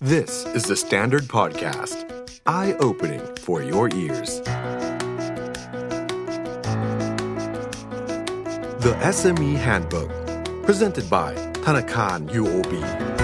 [0.00, 2.04] This is the Standard Podcast.
[2.44, 4.40] Eye-opening for your ears.
[8.82, 10.10] The SME Handbook.
[10.66, 13.15] Presented by Thanakan UOB.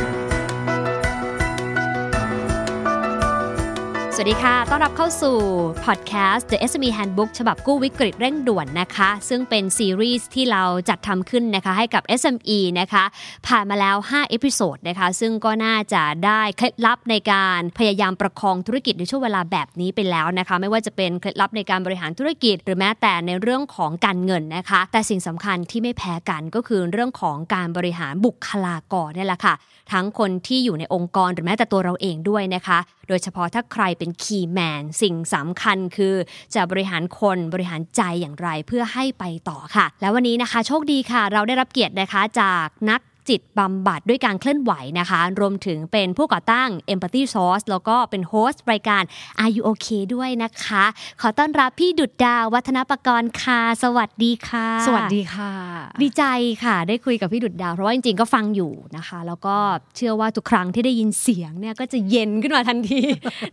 [4.15, 5.37] สวัสดีค่ะ ต้อนรับเข้าสู่
[5.85, 13.05] พอดแคสต์ The SME Handbook ฉบับกู้วิกฤตเร่งด่วนนะคะ ซึ่งเป็นซีรีส์ที่เราจัดทำขึ้นนะคะให้กับ SME นะคะ
[13.47, 29.55] ผ่านมาแล้ว 5 episode นะคะ ซึ่งก็น่าจะได้เคล็ดลับในการพยายามประคองธุรกิจในช่วงเวลาแบบนี้ไปแล้วนะคะ ไม่ว่าจะเป็นเคล็ดลับในการบริหารธุรกิจ หรือแม้แต่ในเรื่องของการเงินนะคะ แต่สิ่งสำคัญที่ไม่แพ้กันก็คือเรื่องของการบริหารบุคลากรนี่แหละค่ะ
[29.93, 36.15] ทั้งคนที่อยู่ในองค์กรหรือแม้แต่ตัวเราเองด้วยนะคะ โดยเฉพาะถ้าใครเป็น key man สิ่งสำคัญคือ
[36.55, 49.03] จะบริหารคนบริหารใจอย่างไรเพื่อให้ไปต่อค่ะ แล้ววันนี้นะคะ โชคดีค่ะ เราได้รับเกียรตินะคะจากนัก จิตบำบัดด้วยการเคลื่อนไหวนะคะ รวมถึงเป็นผู้ก่อตั้ง Empathy Sauce แล้วก็เป็น host รายการ
[49.43, 50.85] Are You OK ด้วยนะคะ
[51.21, 55.53] ขอต้อนรับพี่ดุดดาววัฒนประกรณ์ค่ะ สวัสดีค่ะ สวัสดีค่ะ
[56.03, 56.25] ดีใจ
[56.65, 59.57] ค่ะ ได้คุยกับพี่ดุดดาว เพราะว่าจริงๆ ก็ฟังอยู่นะคะ แล้วก็
[59.97, 63.01] เชื่อว่าทุกครั้งที่ได้ยินเสียงเนี่ยก็จะเย็นขึ้นมาทันที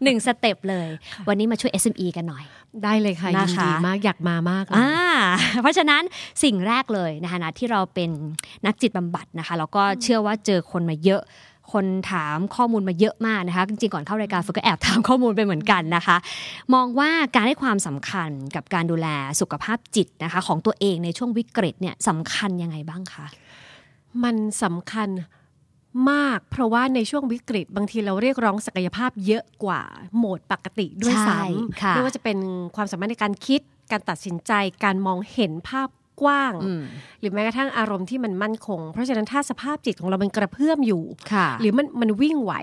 [0.03, 0.87] หนึ่ง step เลย
[1.27, 2.43] วันนี้มาช่วย SME กันหน่อย
[2.83, 4.91] ได้เลยค่ะยินนะคะดีมากอยากมามากเลยอ่า
[5.61, 6.03] เพราะฉะนั้น
[6.43, 8.09] สิ่งแรกเลยนะคะนะที่เราเป็น
[8.65, 11.23] นักจิตบำบัดนะคะแล้วก็เชื่อว่าเจอคนมาเยอะ
[11.71, 16.17] คนถามข้อมูลมาเยอะมากนะคะ จริงๆก่อนเข้ารายการฝึกก็แอบถามข้อมูลไปเหมือนกันนะคะ
[16.73, 19.07] มองว่าการให้ความสำคัญกับการดูแล
[19.41, 23.25] สุขภาพจิตนะคะ ของตัวเองในช่วงวิกฤตเนี่ยสำคัญยังไงบ้างคะ
[24.23, 25.09] มันสำคัญ
[26.11, 29.81] มาก เพราะว่าในช่วงวิกฤต บางทีเราเรียกร้องศักยภาพเยอะกว่า
[30.17, 31.39] โหมดปกติด้วยใช่ซ้
[31.81, 32.37] ค่ะำไม่ว่าจะเป็น
[32.75, 34.51] ความสามารถในการคิดการตัดสินใจ
[34.85, 35.87] การมองเห็นภาพ
[36.21, 36.83] กว้างอืม
[37.21, 41.03] หรือแม้กระทั่งอารมณ์ที่มันมั่นคง เพราะฉะนั้นถ้าสภาพจิตของเรามันกระเพื่อมอยู่
[41.33, 42.53] ค่ะหรือมันมันวิ่งไหว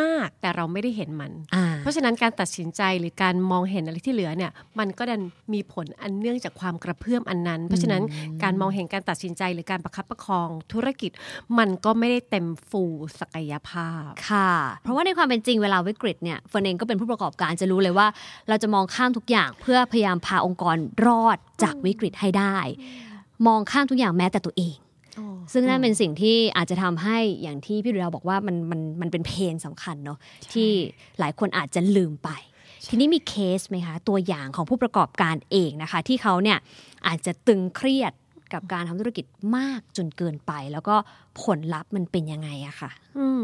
[0.00, 5.22] มากแต่เราไม่ได้เห็นมันอ่าเพราะฉะนั้นการตัดสินใจหรือการมองเห็นอะไรที่เหลือเนี่ยมันก็ดัน
[5.52, 8.02] มีผลอันเนื่องจากความกระเพื่อมอันนั้น เพราะฉะนั้น
[8.42, 11.10] การมองเห็นการตัดสินใจหรือการประคับประคองธุรกิจ
[11.58, 12.82] มันก็ไม่ได้เต็มฟู
[13.20, 14.50] ศักยภาพค่ะ
[14.82, 18.06] เพราะว่าในความเป็นจริงเวลาวิกฤตเนี่ยเฟิร์นเองก็เป็นผู้ประกอบการจะรู้เลยว่า
[18.48, 20.76] เราจะมองข้ามทุกอย่างเพื่อพยายามพาองค์กร
[21.06, 22.56] รอดจากวิกฤตให้ได้
[23.46, 24.76] มองข้ามทุกอย่างแม้แต่ตัวเอง
[25.52, 30.18] ซึ่งนั่นเป็นสิ่งที่อาจจะทำให้อย่างที่พี่ดูดาวบอกว่ามันมันมันเป็นเพนสำคัญเนาะ
[30.52, 30.68] ที่
[31.18, 32.30] หลายคนอาจจะลืมไป
[32.88, 36.58] ทีนี้มีเคสไหมคะตัวอย่างของผู้ประกอบการเองนะคะ ที่เขาเนี่ย
[37.06, 38.12] อาจจะตึงเครียด
[38.52, 39.24] กับการทำธุรกิจ
[39.56, 40.94] มากจนเกินไป แล้วก็
[41.42, 43.40] ผลลัพธ์มันเป็นยังไงอะค่ะ อืม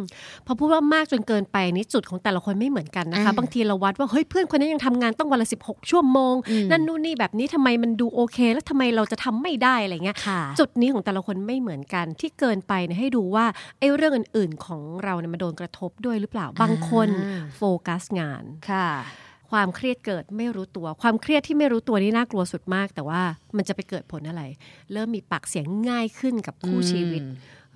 [0.46, 13.44] พอพูดว่ามากจนเกินไปนี่จุดของแต่ละคนไม่เหมือนกันนะคะอ่าบางทีเราวัดว่าเฮ้ยเพื่อนคนนี้ยังทำงานต้องวันละ16ชั่วโมงอืมนั่นนู่นนี่แบบนี้ทำไมมันดูโอเค แล้วทำไมเราจะทำไม่ได้อะไรเงี้ยค่ะจุดนี้ของแต่ละคนไม่เหมือนกันที่เกินไปเนี่ยให้ดูว่า
[13.78, 18.88] ไอ้เรื่องอื่น ๆของเราเนี่ยมันโดนกระทบด้วยหรือเปล่าบางคนอ่าโฟกัสงานค่ะ
[19.52, 23.20] ความเครียดเกิดไม่รู้ตัว ความเครียดที่ไม่รู้ตัวนี่น่ากลัวสุดมาก แต่ว่า
[23.56, 24.42] มันจะไปเกิดผลอะไร
[24.92, 27.22] เริ่มมีปากเสียงง่ายขึ้นกับคู่ชีวิต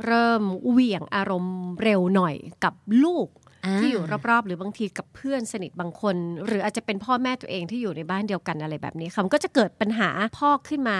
[0.06, 3.28] เริ่มเหวี่ยงอารมณ์เร็วหน่อยกับลูก
[3.64, 6.16] อ่าที่อยู่รอบๆ หรือบางทีกับเพื่อนสนิทบางคน
[6.46, 10.98] หรืออาจจะเป็นพ่อแม่ตัวเองที่อยู่ในบ้านเดียวกันอะไรแบบนี้ค่ะมันก็จะเกิดปัญหาพอกขึ้นมา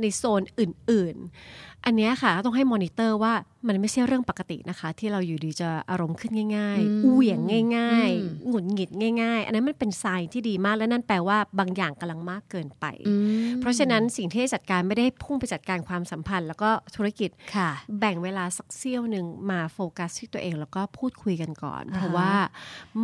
[0.00, 3.32] ในโซนอื่น ๆ อันเนี้ยค่ะต้องให้มอนิเตอร์ว่า
[3.68, 7.40] มันไม่ใช่เรื่องปกตินะคะ ที่เราอยู่ดีจะอารมณ์ขึ้นง่ายอืมๆเหวี่ยง
[7.76, 8.90] ง่ายอืมๆหงุดหงิด
[9.22, 13.14] ง่าย ๆ อันนั้นมันเป็น sign ที่ดีมากและนั่นแปลว่าบางอย่างกำลังมากเกินไปอื
[13.54, 22.32] มเพราะฉะนั้นสิ่งที่ให้จัดการไม่ได้พุ่งไปจัดการความสัมพันธ์ แล้วก็ธุรกิจค่ะแบ่งเวลาสักเสี้ยวหนึ่งมาโฟกัสที่ตัวเองแล้วก็พูดคุยกันก่อนอ่าฮะเพราะว่า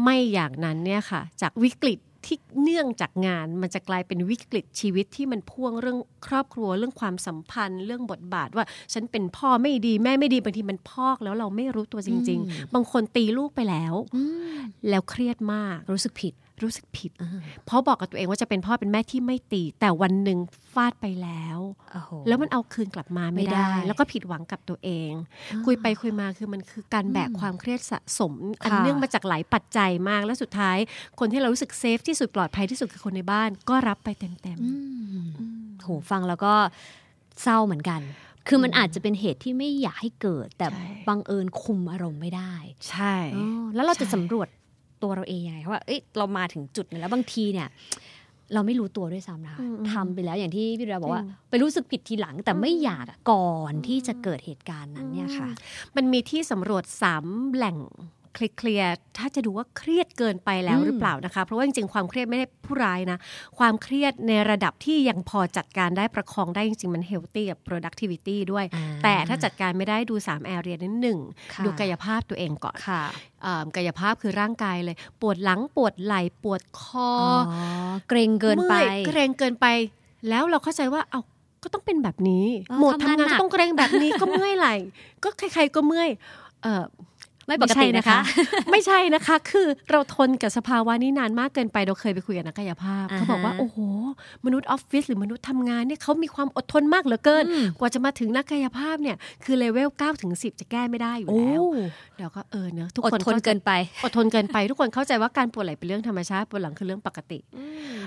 [0.02, 14.22] ไม่อย่างนั้นเนี่ยค่ะ จากวิกฤต ที่เนื่องจากงาน มันจะกลายเป็นวิกฤตชีวิตที่มันพ่วงเรื่องครอบครัวเรื่องความสัมพันธ์ เรื่องบทบาทว่าฉันเป็นพ่อไม่ดีแม่ไม่ดีบางทีมันพอกแล้วเราไม่รู้ตัวจริง ๆ บางคนตีลูกไปแล้วอื
[14.54, 14.56] ม
[14.88, 17.12] แล้วเครียดมากรู้สึกผิด รู้สึกผิด
[17.64, 20.38] เพราะบอกกับตัวเองว่าจะเป็นพ่อเป็นแม่ที่ไม่ตี แต่วันหนึ่ง
[20.74, 21.58] ฟาดไปแล้ว
[21.92, 25.10] โอ้โหแล้วมันเอาคืนกลับมาไม่ไม่ได้ได้ แล้วก็ผิดหวังกับตัวเอง
[25.66, 30.78] คุยไปคุยมาคือมันคือการแบกความเครียดสะสม อันค่ะเนื่องมาจากหลายปัจจัยมาก และสุดท้าย
[31.18, 34.72] คนที่เรารู้สึกเซฟที่สุดปลอดภัยที่สุดคือคนในบ้าน ก็รับไปเต็มอื
[35.22, 35.26] ม
[35.82, 36.52] โหฟังแล้วก็
[37.42, 38.00] เศร้าเหมือนกัน
[38.48, 44.48] คือมันอาจจะเป็นเหตุที่ไม่อยากให้เกิด แต่ใช่บังเอิญคุมอารมณ์ไม่ได้ๆใช่อ๋อแล้วเราจะใช่สำรวจ
[45.02, 47.68] ตัวเราเองยังไงว่าเอ้ยเรามาถึงจุดนึงแล้วบางทีเนี่ย
[48.54, 49.60] เราไม่รู้ตัวด้วยซ้ำนะคะ
[49.92, 55.48] ทำไปแล้วอย่างที่พี่เรือบอกว่า ไปรู้สึกผิดทีหลังแต่ไม่อยากอะก่อนที่จะเกิดเหตุการณ์นั้นเนี่ยค่ะ
[55.96, 57.78] มันมีที่สำรวจสามแหล่ง
[58.34, 63.18] เคลียร์ๆถ้าจะดูว่าเครียดเกินไปแล้วหรือเปล่านะคะ เพราะว่าจริงๆความเครียดไม่ได้ผู้ร้ายนะ
[63.58, 71.18] ความเครียดในระดับที่ยังพอจัดการได้ประคองได้จริงๆ มัน healthy กับ productivity ด้วยอ่าแต่ถ้าจัดการไม่ได้ดู3 area นั้นหนึ่ง
[71.54, 73.02] ค่ะดูกายภาพตัวเองก่อนค่ะ
[73.42, 77.10] เอ่อกายภาพคือร่างกายเลย ปวดหลังปวดไหล่ปวดคอ
[77.48, 77.58] อ๋
[77.90, 79.66] อเกรงเกินไปมื่อยเกรงเกินไป
[80.28, 81.20] แล้วเราเข้าใจว่าเอา
[81.62, 84.74] ก็ต้องเป็นแบบนี้เออโหมดทำงานทำงานหนักก็ต้องเกรงแบบนี้ก็เมื่อยไหล่
[85.22, 86.10] ก็ใครๆก็เมื่อย
[86.62, 86.84] เออ
[87.46, 88.18] ไม่ปกตินะคะ
[88.70, 93.78] ไม่ใช่นะคะ คือเราทนกับสภาวะนี้นานมากเกินไปเราเคยไปคุยกับนักกายภาพอ่าฮะเขาบอกว่าโอ้โห
[94.46, 101.64] มนุษย์ออฟฟิศหรือมนุษย์ทำงานเนี่ยเขามีความอดทนมากเหลือเกินอืมกว่าจะมาถึงนักกายภาพเนี่ยคือเลเวล9ถึง10 จะแก้ไม่ได้อยู่โอ้แล้ว
[102.18, 103.70] เราก็เออเนอะทุกอดคนทนเกินไป
[104.04, 107.38] อดทนเกินไป ทุกคนเข้าใจว่าการปวดไหล่เป็นเรื่องธรรมชาติปวดหลังคือเรื่องปกติ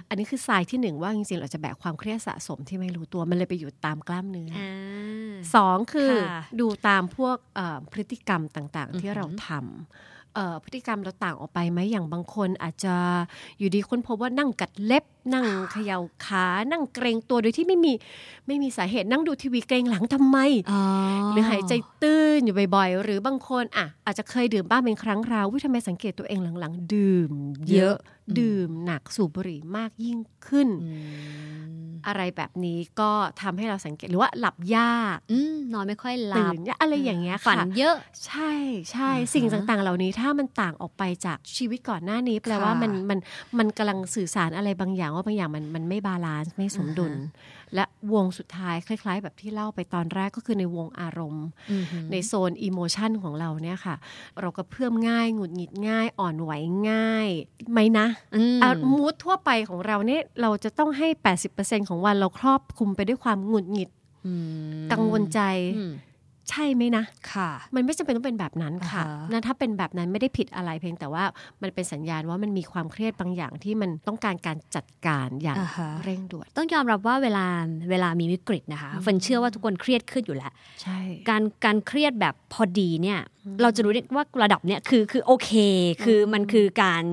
[0.10, 5.25] อันนี้คือทรายที่หนึ่งว่าจริงๆเราจะแบกความเครียดสะสมที่ไม่รู้ตัวมันเลยไปอยู่ตามกล้ามเนื้อออ่า
[5.56, 12.96] สองคือค่ะดูตามพวกเอ่อพฤติกรรมต่างๆ ที่อือหือเราทำเอ่อพฤติกรรมเราต่างออกไปไหมอย่างบางคนอาจจะ
[13.58, 17.94] อยู่ดีค้นพบว่านั่งกัดเล็บ นั่งเขย่าขานั่งเกรงตัวโดยที่ไม่มี
[18.48, 20.38] ไม่มีสาเหตุนั่งดูทีวีเกรงหลังทำไม
[20.72, 20.82] อ๋อ
[21.32, 27.32] หรือหายใจตื้นอยู่บ่อยๆ หรือบางคนอะอาจจะเคยดื่มบ้างเป็นครั้งคราววิทำไมสังเกตตัวเองหลังๆ ดื่ม
[27.72, 27.96] เยอะ
[28.40, 30.92] ดื่มหนักสูบบุหรี่มากยิ่งขึ้นอื
[31.34, 33.12] มอะไรแบบนี้ก็
[33.42, 37.96] ทำให้เราสังเกตหรือว่าหลับยากอืมนอนไม่ค่อยหลัตื่บนยากอะไรอย่างเงี้ยฝันค่ะเยอะ
[38.26, 38.52] ใช่
[38.92, 43.20] ใช่อ่าฮะสิ่งต่างๆ เหล่านี้ถ้ามันต่างออกไปจากชีวิตก่อนหน้านี้ แปลว่าค่ะมันมัน
[43.58, 47.84] มันกำลังสื่อสารอะไรบางอย่างว่าบางอย่างมันมันไม่ balance ไม่สมดุลอ่าฮะและ
[48.14, 53.96] วงสุดท้ายคล้าย ๆ แบบที่เล่าไปตอนแรกก็คือในวงอารมณ์อือหือในโซน emotion ของเราเนี่ยค่ะ
[54.40, 56.52] เราก็เพิ่มง่ายหงุดหงิดง่าย อ่อนไหว
[56.90, 57.28] ง่าย
[57.72, 61.08] ไหมนะอืมอะ mood ทั่วไปของเราเนี่ยเราจะต้องให้
[61.50, 63.90] 80%ของวันเราครอบคลุมไปด้วยความหงุดหงิด
[64.26, 64.34] อื
[64.86, 65.42] มกังวลใจ
[65.78, 65.92] อืม
[66.50, 67.04] ใช่ไหมนะ
[67.34, 71.24] ค่ะ มันไม่จำเป็นต้องเป็นแบบนั้นค่ะอ่าฮะนั่นถ้าเป็นแบบนั้นไม่ได้ผิดอะไรเพียงแต่ว่า
[71.62, 77.46] มันเป็นสัญญาณว่ามันมีความเครียดบางอย่างที่มันต้องการการจัดการอย่างอ่าฮะเร่งด่วนต้องยอมรับว่าเวลา
[77.90, 80.52] เวลามีวิกฤตนะคะเฟิร์นเชื่อว่าทุกคนเครียดขึ้นอยู่แล้ว
[80.82, 81.00] ใช่
[81.30, 83.20] การการเครียดแบบพอดีเนี่ย
[83.62, 85.52] เราจะรู้ได้ว่าระดับเนี้ยคือคือโอเค
[86.04, 87.04] คือมันคือการ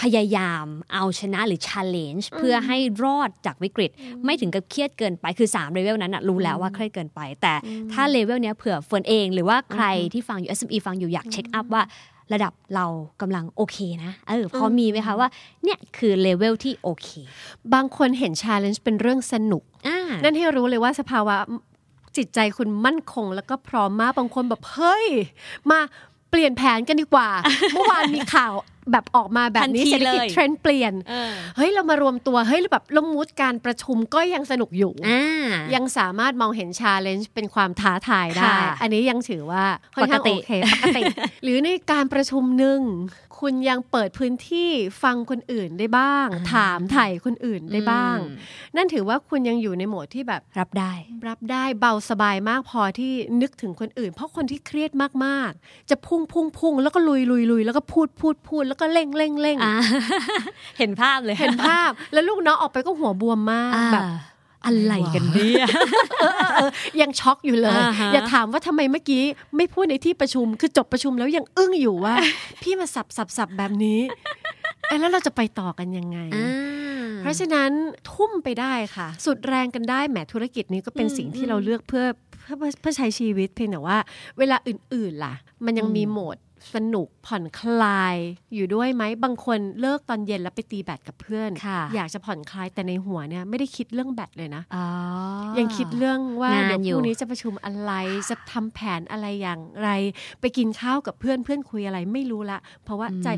[0.00, 3.90] พยายามเอาชนะหรือ challenge เพื่อให้รอดจากวิกฤต
[4.24, 7.54] ไม่ถึงกับเครียดเกินไปคือ3เลเวลนั้นนะรู้แล้วว่าเครียดเกินไป แต่
[7.92, 11.82] ถ้าเลเวลเนี้ยเผื่อเฟิร์นเอง หรือว่าใครที่ฟังอยู่ SME ฟังอยู่อยาก check up ว่า
[12.32, 12.86] ระดับเรา
[13.20, 15.28] กำลังโอเคนะเออพอมีไหมคะว่า
[15.64, 17.08] เนี่ยคือเลเวลที่โอเค
[17.74, 21.36] บางคนเห็น challenge เป็นเรื่องสนุกอ่านั่นให้รู้เลยว่าสภาวะ
[22.16, 25.06] จิตใจคุณมั่นคง แล้วก็พร้อมมากบางคนแบบเฮ้ย
[25.70, 25.78] มา
[26.30, 27.28] เปลี่ยนแผนกันดีกว่า
[27.74, 28.52] เมื่อวานมีข่าว
[28.92, 39.64] แบบออกมาแบบนี้ทันทีเศรษฐกิจเลยเทรนด์เปลี่ยนเออเฮ้ยเรามารวมตัวเฮ้ยแบบและ mood การประชุมก็ยังสนุกอยู่อ่ายังสามารถมองเห็น challenge เป็นความท้าทายได้ค่ะอันนี้ยังถือว่า
[39.94, 41.02] ค่อนข้างปกติโอเคปกติ
[41.42, 42.80] หรือในการประชุมหนึ่ง
[43.42, 44.70] คุณยังเปิดพื้นที่
[45.02, 48.36] ฟังคนอื่นได้บ้าง ถามไถ่คนอื่นได้บ้างอืม
[48.76, 50.92] นั่นถือว่าคุณยังอยู่ในโหมดที่แบบรับได้
[51.28, 53.12] รับได้เบาสบายมากพอที่
[53.42, 54.90] นึกถึงคนอื่น เพราะคนที่เครียด
[55.24, 59.74] มากๆ จะพุ่งพุ่งพุ่งแล้วก็ลุยลุยลุยแล้วก็พูดพูดพูดแล้วก็เร่งเร่งเร่งอ่า
[60.78, 64.04] เห็นภาพเลยเห็นภาพ แล้วลูกน้องออกไปก็หัวบวมมากอ่าแบบ
[64.66, 65.66] อะไรกันเนี่ย
[67.00, 69.22] ยังช็อกอยู่เลยอ่าฮะอย่าถามว่าทำไมเมื่อกี้
[69.56, 72.14] ไม่พูดในที่ประชุมคือจบประชุมแล้วยังอึ้งอยู่ว่า
[72.62, 74.00] พี่มาสับสับสับแบบนี้
[74.88, 76.18] เอ้แล้วเราจะไปต่อกันยังไง
[77.20, 77.70] เพราะฉะนั้น
[78.12, 82.04] ทุ่มไปได้ค่ะ สุดแรงกันได้แหมธุรกิจนี้ก็เป็นสิ่งที่เราเลือกเพื่อ
[82.40, 83.98] เพื่อเพื่อใช้ชีวิตเพียงแต่ว่า
[84.38, 86.36] เวลาอื่นๆล่ะ มันยังมีโหมด
[86.74, 88.16] สนุกผ่อนคลาย
[88.54, 94.86] อยู่ด้วยไหมบางคนเลิกตอนเย็นแล้วไปตีแบดกับเพื่อนค่ะอยากจะผ่อนคลายแต่ในหัวเนี่ยไม่ได้คิดเรื่องแบดเลยนะอ๋อ
[95.58, 97.92] ยังคิดเรื่องว่างานเดี๋ยวอพยู่รุ่งนี้จะประชุมอะไร
[98.30, 99.90] จะทำแผนอะไรอย่างไร
[100.40, 103.28] ไปกินข้าวกับเพื่อนเพื่อนคุยอะไรไม่รู้ละ เพราะว่าใจ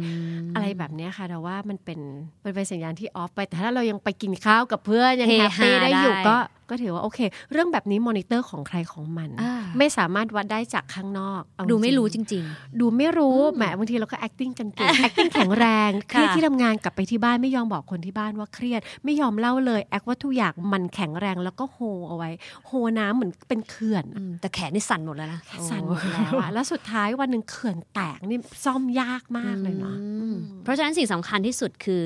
[0.54, 2.00] อะไรแบบเนี้ยค่ะแต่ว่ามันเป็น
[2.45, 6.37] มันเป็นสัญญาณที่ off ไป แต่ถ้าเรายังไปกินข้าวกับเพื่อนยังเฮ happy ฮาได้อยู่ได้ก็
[6.71, 7.18] ก็ถือว่าโอเค
[7.52, 12.44] เรื่องแบบนี้มอนิเตอร์ของใครของมันอ่าไม่สามารถวัดได้จากข้างนอกเอาดูไม่รู้จริงจริง
[12.80, 21.78] ดูไม่รู้แหมบางทีเราก็ acting กันเก่ง acting แข็งแรงเครียดค่ะที่ทำงานกลับไปที่บ้านไม่ยอมบอกคนที่บ้านว่าเครียด ไม่ยอมเล่าเลย แอคว่าทุกอย่างมันแข็งแรงแล้วก็โฮ
[22.09, 22.30] เอาไว้
[22.66, 25.40] โฮน้ำเหมือนเป็นเขื่อนๆอืมแต่แขนนี่สั่นหมดแล้วนะ
[25.71, 32.02] สั่นหมดแล้วอะแล้วสุดท้ายวันหนึ่งเขื่อนแตกนี่ซ่อมยากมากเลยเนาะอืมเพราะฉะนั้นสิ่งสำคัญที่สุดคือ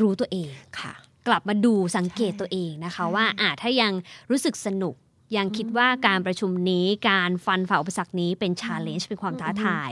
[0.00, 0.48] รู้ตัวเอง
[0.80, 0.92] ค่ะ
[1.26, 3.92] กลับมาดูสังเกตใช่ตัวเองนะคะใช่ว่าอ่าถ้ายัง
[4.30, 4.96] รู้สึกสนุก
[5.36, 9.90] ยังคิดว่าการประชุมนี้การฟันฝ่าอุปสรรคนี้เป็นชาเลนจ์เป็นความท้าทาย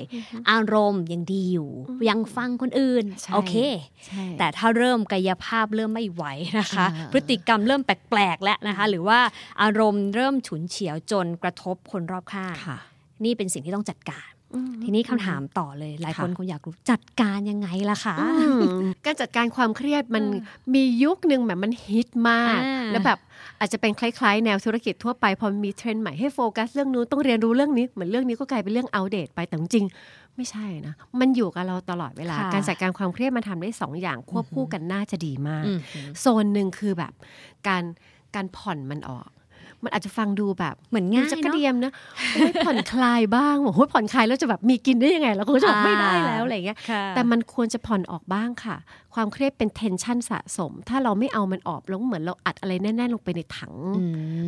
[0.50, 1.70] อารมณ์ยังดีอยู่
[2.08, 3.54] ยังฟังคนอื่นใช่โอเค
[4.06, 6.24] ใช่แต่ถ้าเริ่มกายภาพเริ่มไม่ไหว
[6.60, 9.20] นะคะอ่าพฤติกรรมเริ่มแปลก ๆ แล้วนะคะ หรือว่า
[9.62, 12.78] อารมณ์เริ่มฉุนเฉียวจนกระทบคนรอบข้างค่ะ
[13.24, 14.30] นี่เป็นสิ่งที่ต้องจัดการ
[14.84, 18.60] ทีนี้คำถามต่อเลย หลายคนค่ะคงอยากรู้จัดการยังไงล่ะคะอืม
[19.04, 20.36] การจัดการความเครียดมันเอ
[20.68, 23.18] อมียุคหนึ่งแบบมันฮิตมากอ่าแล้วแบบ
[23.60, 35.78] อาจจะเป็นคล้ายๆ แนวธุรกิจทั่วไป พอมีเทรนด์ใหม่ให้โฟกัสเรื่องนู้นต้องเรียนรู้เรื่องนี้เหมือนเรื่องนี้ก็กลายเป็นเรื่องอัปเดตไปแต่จริงๆไม่ใช่นะ มันอยู่กับเราตลอดเวลาค่ะการจัดการความเครียดมันทำได้สองอย่างควบคู่กันน่าจะดีมากอืม
[36.20, 37.12] โซนหนึ่งคือแบบ
[37.68, 37.84] การ
[38.34, 39.28] การผ่อนมันออก
[39.86, 41.92] มันอาจจะฟังดูแบบเหมือนง่ายจะกระเนาะเดียมนะ
[42.34, 48.76] โอ้ยผ่อนคลายบ้างบอกโอ้ยผ่อนคลายแล้วจะแบบมีกินได้ยังไงเราก็จะบอกไม่ได้แล้วอะไรเงี้ยค่ะแต่มันควรจะผ่อนออกบ้างค่ะ
[49.16, 54.04] ความเครียดเป็น tension สะสม ถ้าเราไม่เอามันออกแล้วเหมือนเราอัดอะไรแน่นๆลงไปในถังอื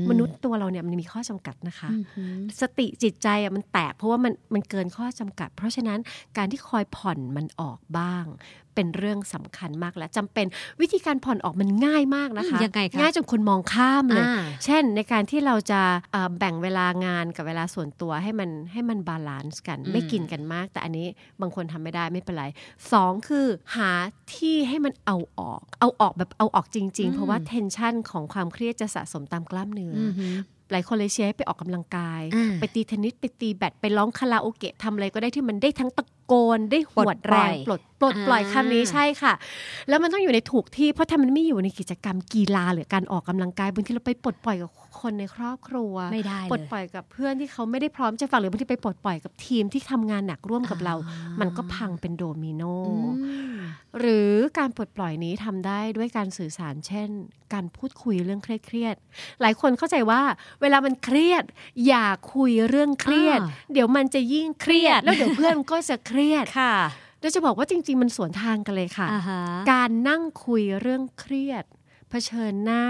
[0.09, 5.99] มนุษย์ตัวเราเนี่ยมันมีข้อจำกัดนะคะอืมหืมสติจิตใจอะมันแตกเพราะว่ามันมันเกินข้อจำกัด เพราะฉะนั้น
[6.37, 8.27] การที่คอยผ่อนมันออกบ้าง
[8.75, 10.47] เป็นเรื่องสำคัญมากและจำเป็น
[10.81, 15.81] วิธีการผ่อนออกมันง่ายมากนะคะยังไงคะง่ายจนคนมองข้ามเลยอ่าเช่นในการที่เราจะ
[16.13, 21.07] เอ่อแบ่งเวลางานกับเวลาส่วนตัวให้มันให้มัน balance กันอืมไม่กินกันมาก แต่อันนี้
[21.41, 22.45] บางคนทำไม่ได้ไม่เป็นไร
[22.93, 23.47] สองคือ
[23.77, 23.91] หา
[24.37, 30.37] ที่ให้มันเอาออก เอาออกแบบเอาออกจริง ๆ เพราะว่าเทนชันของความเครียดจะสะสมตามกล้ามเนื้อออืมหืม
[30.71, 39.33] หลายคนเลยเชียร์ให้ไปออกกำลังกายอ่าไปตีเทนนิสไปตีแบดไปร้องคาราโอเกะทำอะไรก็ได้ที่มันได้ทั้งตะโกนได้หวดแรงปปลลดด ปลดปล่อยอ่าคำนี้ใช่ค่ะ
[39.89, 52.95] แล้วมันต้องอยู่ในถูกที่เพราะถ้ามันไม่อยู่ในกิจกรรมกีฬาหรือการออกกำลังกายบางทีเราไปปลดปล่อยกับคนในครอบครัวไม่ได้ปลดเลยปล่อยกับเพื่อนที่เขาไม่ได้พร้อมจะฟังหรือบางทีไปปลดปล่อยกับทีมที่ทำงานหนักร่วมกับเราอ่ามัมันก็พังเป็นโดมิโนอื
[53.55, 53.57] ม
[53.99, 57.09] หรือการปลดปล่อยนี้ทำได้ด้วยการสื่อสารเช่น
[57.53, 60.23] การพูดคุยเรื่องเครียดๆหลายคนเข้าใจว่า
[60.61, 61.45] เวลามันเครียด
[61.87, 66.75] อย่าคุยเรื่องเครียดอ่าเดี๋ยวมันจะยิ่งเครียด แล้วเดี๋ยวเพื่อนก็จะเครียดค่ะ
[67.21, 69.41] แล้วจะบอกว่าจริง ๆ มันสวนทางกันเลยค่ะอ่าฮะ
[69.73, 71.65] การนั่งคุยเรื่องเครียด
[72.11, 72.85] เผชิญหน้า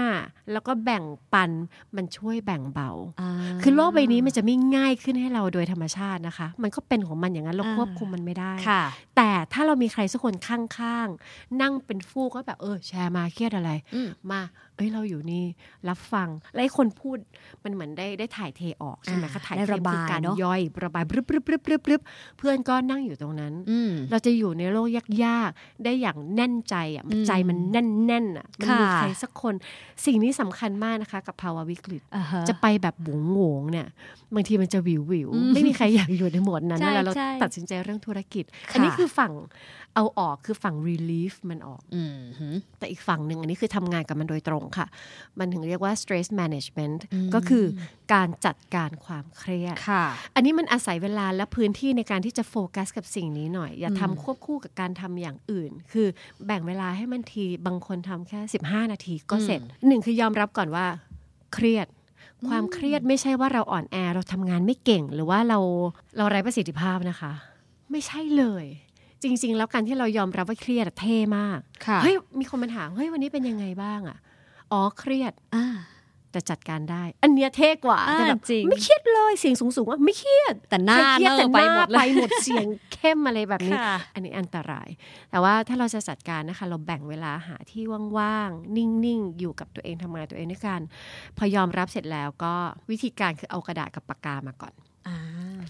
[0.51, 1.51] แล้วก็แบ่งปัน
[1.95, 3.29] มันช่วยแบ่งเบาา
[3.61, 8.83] คือโลกใบนี้มันจะไม่ง่ายขึ้นให้เราโดยธรรมชาตินะคะ มันก็เป็นของมันอย่างนั้นเราอ่าควบคุมมันไม่ได้ค่ะ
[9.15, 14.41] แต่ถ้าเรามีใครสักคนข้างๆ นั่งเป็นฟูกก็แบบเออแชร์มาเครียดอะไรอืมมา
[14.79, 15.45] เอ้ยเราอยู่นี่
[15.89, 17.17] รับฟังแล้วไอ้คนพูด
[17.63, 22.01] มันเหมือนได้ได้ถ่ายเทออกใช่ไหมอ่าคะถ่ายได้เทระบายคือการเนอะย่อยระบายบรึบรึบรึบรึบรึบ
[22.37, 24.87] เพื่อนก็นั่งอยู่ตรงนั้นอืมเราจะอยู่ในโลก
[25.25, 29.53] ยากๆได้อย่างแน่นใจอะอืมใจมันแน่นๆอะมันมีค่ะใครสักคน
[30.05, 33.87] สิ่งนี้สำคัญมากนะคะ กับภาวะวิกฤตอ่าฮจะไปแบบหวงหวงๆเนี่ย
[34.35, 39.31] บางทีมันจะวิววิวๆอืมไม่มีใครอยากอยู่ในโหมดนั้นใช่เวลาเราใช่ตัดสินใจเรื่องธุรกิจค่ะอันนี้คือฝั่ง
[39.95, 44.87] เอาออกคือฝั่ง relief มันออกอืมหืมแต่อีกฝั่งหนึ่งอันนี้คือทำงานกับมันโดยตรงค่ะ
[45.39, 47.65] มันถึงเรียกว่า stress management อืมก็คือ
[48.13, 50.03] การจัดการความเครียดค่ะ
[50.35, 56.07] อันนี้มันอาศัยเวลาและพื้นที่ในการที่จะโฟกัสกับสิ่งนี้หน่อย อย่าอืมทำควบคู่กับการทำอย่างอื่น คือ
[56.45, 60.85] แบ่งเวลาให้มันทีบางคนทำแค่ 15 นาทีก็เสร็จหนึ่งคือยอมรับก่อนว่า
[61.55, 61.87] เครียด
[62.49, 65.59] ความเครียดไม่ใช่ว่าเราอ่อนแอเราทำงานไม่เก่งหรือว่าเรา
[66.17, 67.31] เราไร้ประสิทธิภาพนะคะ
[67.91, 68.65] ไม่ใช่เลย
[69.23, 74.17] จริง ๆ แล้วการที่เรายอมรับว่าเครียดอะเท่มากค่ะเฮ้ยมีคนมาถามเฮ้ยวันนี้เป็นยังไงบ้างอะ
[74.71, 75.65] อ๋อเครียดอ่า
[76.31, 84.89] แต่จัดการได้ อันเนี้ยเท่กว่าอ่าแต่แบบจริงไม่เครียดเลยเสียงสูงๆว่าไม่เครียด แต่หน้าเครียดเนแต่อหไปน้าหมดเลยไปหมดเสียงเข้มอะไรแบบนี้ค่ะอันนี้อันตราย
[85.31, 87.83] แต่ว่าถ้าเราจะจัดการนะคะ เราแบ่งเวลาหาที่
[88.17, 90.81] ว่างๆ นิ่งๆ อยู่กับตัวเองทำงานตัวเองด้วยกัน
[91.37, 92.53] พอยอมรับเสร็จแล้วก็
[92.91, 94.73] วิธีการคือเอากระดาษกับปากกามาก่อน
[95.09, 95.17] อ่า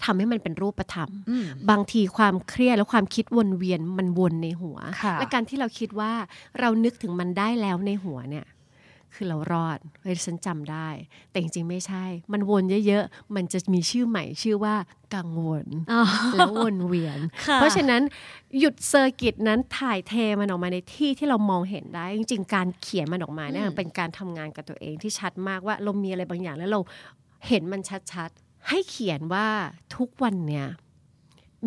[0.04, 6.12] ทำให้มันเป็นรูปธรรมอืมบางทีความเครียดและความคิดวนเวียนมันวนในหัวค่ะและการที่เราคิดว่า
[6.60, 8.46] เรานึกถึงมันได้แล้วในหัวเนี่ย
[9.14, 10.88] คือเรารอดเฮ้ยฉันจำได้
[11.30, 14.74] แต่จริงๆไม่ใช่ มันวนเยอะๆ มันจะมีชื่อใหม่ชื่อว่า
[15.14, 16.02] กังวลอ๋อ
[16.36, 18.02] แล้ววนเวียนค่ะเพราะฉะนั้น
[18.58, 26.80] หยุด circuit นั้นถ่ายเทมันออกมาในที่ที่เรามองเห็นได้ จริง ๆ การเขียนมันออกมาเนี่ยอืมเป็นการทำงานกับตัวเองที่ชัดมากว่าเรามีอะไรบางอย่างแล้วเรา
[27.48, 27.80] เห็นมัน
[28.12, 29.46] ชัดๆ ให้เขียนว่า
[29.96, 30.68] ทุกวันเนี่ย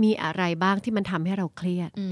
[0.04, 2.06] มีอะไรบ้างที่มันทำให้เราเครียดอื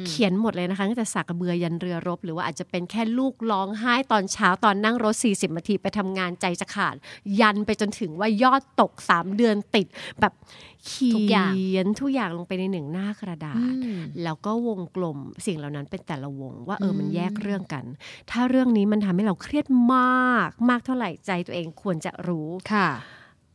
[0.00, 6.94] มเขียนหมดเลยนะคะตั้งแต่สากกะเบือยันเรือรบ หรือว่าอาจจะเป็นแค่ลูกร้องไห้ตอนเช้าตอนนั่งรถ 40นาทีไปทำงานใจจะขาด
[7.40, 9.86] ยันไปจนถึงว่ายอดตก 3 เดือนติด
[10.20, 10.32] แบบ
[10.86, 17.84] เขีทุกอย่างยนทุกอย่างลงไปในหนึ่งหน้ากระดาษอืมแล้วก็วงกลมสิ่งเหล่านั้นเป็นแต่ละวง ว่าเอออมมันแยกเรื่องกัน
[18.30, 22.88] ถ้าเรื่องนี้มันทำให้เราเครียดมาก มากเท่าไหร่ใจตัวเองควรจะรู้ค่ะ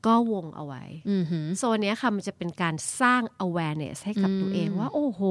[0.08, 5.22] ก็วงเอาไว้อืมหืมโซนเนี้ยค่ะมันจะเป็นการสร้าง awareness ให้กับอืมตัวเองว่า โอ้โห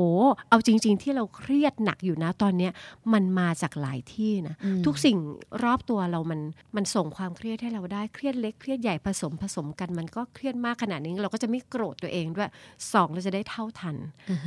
[0.48, 2.72] เอาจริง ๆ ที่เราเครียดหนักอยู่นะตอนเนี้ย
[3.12, 5.16] มันมาจากหลายที่นะอืมทุกสิ่ง
[5.64, 6.40] รอบตัวเรามัน
[6.76, 12.48] มันส่งความเครียดให้เราได้เครียดเล็กเครียดใหญ่ผสมผสมกันมันก็เครียดมากขนาดนี้เราก็จะไม่โกรธตัวเองด้วย
[12.92, 13.96] สองเราจะได้เท่าทัน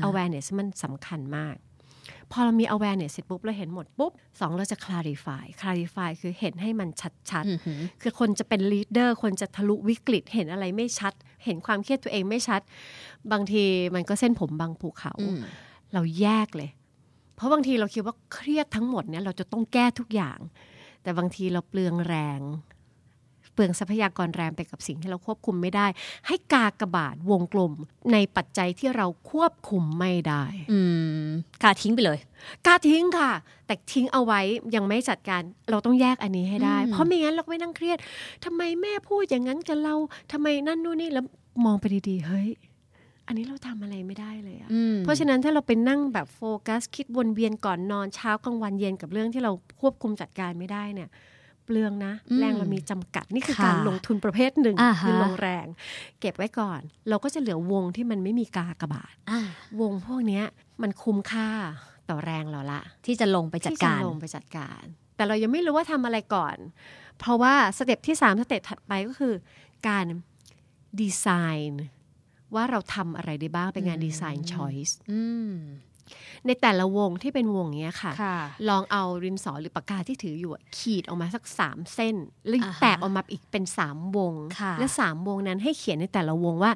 [0.08, 1.56] awareness มันสำคัญมาก
[2.32, 7.10] พอเรามี awareness เสร็จปุ๊บเราเห็นหมดปุ๊บสองเราจะ clarify clarify คือเห็นให้มันชั
[7.44, 11.14] ดอือหือๆคือคนจะเป็น leader คนจะทะลุวิกฤตเห็นอะไรไม่ชัด
[11.46, 12.62] เห็นความเครียดตัวเองไม่ชัด
[13.32, 13.64] บางที
[13.96, 15.40] มันก็เส้นผมบางภูเขาอืม
[15.94, 16.70] เราแยกเลย
[17.36, 20.40] เพราะบางทีเราคิดว่าเครียดทั้งหมดเนี่ยเราจะต้องแก้ทุกอย่าง
[21.04, 22.40] แต่บางทีเราเปลืองแรง
[23.54, 25.88] เปลืองทรัพยากรแรงไปกับสิ่งที่เราควบคุมไม่ได้
[26.28, 27.74] ให้กากบาทวงกลม
[28.14, 30.80] ในปัจจัยที่เราควบคุมไม่ได้ อื
[31.26, 31.28] ม
[31.64, 32.20] กาทิ้งไปเลย
[32.66, 33.32] กล้าทิ้งค่ะ
[33.66, 34.42] แต่ทิ้งเอาไว้
[34.76, 37.98] ยังไม่จัดการเราต้องแยกอันนี้ให้ได้อืมเพราะไม่งั้นเราก็ไม่นั่งเครียด
[38.46, 39.96] ทำไมแม่พูดอย่างนั้นกับเรา
[40.32, 41.26] ทำไมนั่นนู่นนี่แล้ว
[41.66, 42.50] มองไปดีๆเฮ้ย
[43.28, 51.10] อันนี้เราทำอะไรไม่ได้เลยอะอืมเพราะฉะนั้นถ้าเราไปนั่งแบบโฟกัส คิดวนเวียนก่อนนอนเช้ากลางวันเย็นกับเรื่องที่เราควบคุมจัดการไม่ได้เนี่ย
[51.64, 55.66] เปลืองนะอืมแรงเรามีจำกัดนี่คือค่ะการลงทุนประเภทหนึ่งอ่าฮะคือลงแรง
[56.20, 59.42] เก็บไว้ก่อน เราก็จะเหลือวงที่มันไม่มีกากบาทอ่า
[59.82, 60.46] วงพวกเนี้ย
[60.82, 61.50] มันคุ้มค่า
[62.10, 64.84] ต่อแรงเราละ ที่จะลงไปจัดที่การจะลงไปจัดการ
[65.16, 66.58] แต่เรายังไม่รู้ว่าทำอะไรก่อน
[67.20, 69.34] เพราะว่าสเต็ปที่ 3 สเต็ปถัดไปก็คือ
[69.88, 70.06] การ
[71.02, 71.28] ดีไซ
[71.72, 71.84] น์
[72.56, 75.54] ว่าเราทำอะไรได้บ้างเป็นงาน design choice อืม
[76.46, 78.38] ในแต่ละวงที่เป็นวงเนี้ยค่ะค่ะ
[78.70, 82.16] ลองเอาดินสอหรือปากกาที่ถืออยู่อะขีดออกมาสักสามเส้น
[82.48, 86.72] แล้วอ่าฮะแตกออกมาอีกเป็นสามวงค่ะและสามวงนั้นให้เขียนในแต่ละวงว่า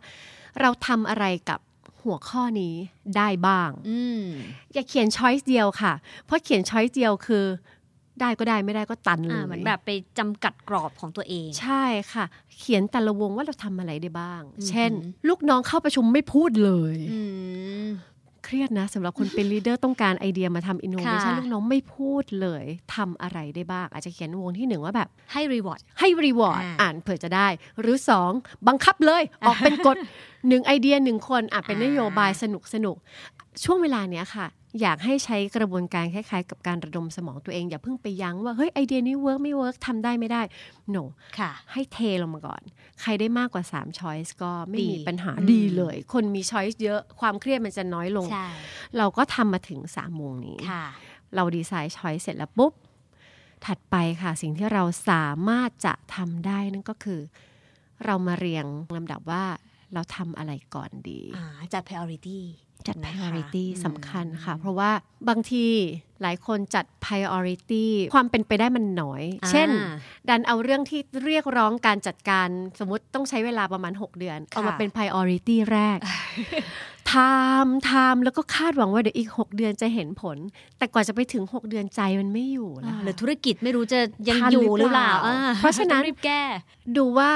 [0.61, 1.59] เราทำอะไรกับ
[2.03, 2.75] หัวข้อนี้
[3.17, 4.23] ได้บ้างอืม
[4.73, 5.93] อย่าเขียน choice เดียวค่ะ
[6.25, 7.45] เพราะเขียน choice เดียวคือ
[8.21, 9.89] ได้ก็ได้ไม่ได้ก็ตันเลยอ่าเหมือนแบบไป
[10.19, 12.25] จำกัดกรอบของตัวเอง ใช่ค่ะ
[12.57, 14.91] เขียนแต่ละวงว่าเราทำอะไรได้บ้างอือหือเช่น
[15.27, 17.19] ลูกน้องเข้าประชุมไม่พูดเลยอื
[17.85, 17.87] ม
[18.47, 22.63] เครียดนะสำหรับคนเป็น leader ต้องการไอเดียมาทำอินโนเวชันค่ะลูกน้องไม่พูดเลย
[22.95, 27.47] ทำอะไรได้บ้าง อาจจะเขียนวงที่หนึ่งว่าแบบให้ reward ให้ reward อ่าอ่านเผื่อจะได้
[27.81, 28.31] หรือสอง
[28.67, 29.97] บังคับเลย ออกเป็นกฎ
[30.47, 32.95] หนึ่งไอเดียหนึ่งคนอะเป็นนโยบายสนุกสนุก
[33.63, 34.47] ช่วงเวลาเนี้ยค่ะ
[34.81, 40.41] อยากให้ใช้กระบวนการคล้ายๆ กับการระดมสมองตัวเอง อย่าเพิ่งไปยั้งว่าเฮ้ยไอเดียนี้ work ไม่ work ทำได้ไม่ได้
[40.95, 41.03] no
[41.39, 42.61] ค่ะ ให้เทลงมาก่อน
[43.01, 48.47] ใครได้มากกว่า3 choice ก็ไม่มีปัญหาอืมดีเลย คนมี choice เยอะความเครียดมันจะน้อยลงใช่
[48.97, 50.85] เราก็ทำมาถึง3วงนี้ค่ะ
[51.35, 52.73] เรา design choice เสร็จแล้วปุ๊บ
[53.65, 57.19] ถัดไปค่ะสิ่งที่เราสามารถจะทำได้นั่นก็คือ
[58.05, 59.45] เรามาเรียงลำดับว่า
[59.93, 62.39] เราทำอะไรก่อนดีอ่าจัด priority
[62.87, 64.91] จัดนะคะ priority อืมสำคัญค่ะ เพราะว่า
[65.29, 65.65] บางที
[66.21, 69.69] หลายคนจัด priority ความเป็นไปได้มันน้อยอ่าเช่น
[70.29, 72.47] ดันเอาเรื่องที่เรียกร้องการจัดการ
[72.79, 75.97] สมมติต้องใช้เวลาประมาณ 6 เดือน เอามาเป็น priority แรก
[77.13, 80.37] ทำทำแล้วก็คาดหวังว่าเดี๋ยวอีก 6 เดือนจะเห็นผล
[80.77, 86.41] แต่กว่าจะไปถึง 6 เดือนใจมันไม่อยู่แล้วหรือธุรกิจไม่รู้จะยังทันอยู่หรือเปล่าหรือเปล่าอ่เพราะฉะนั้นต้องรีบแก้
[86.97, 87.31] ดูว่า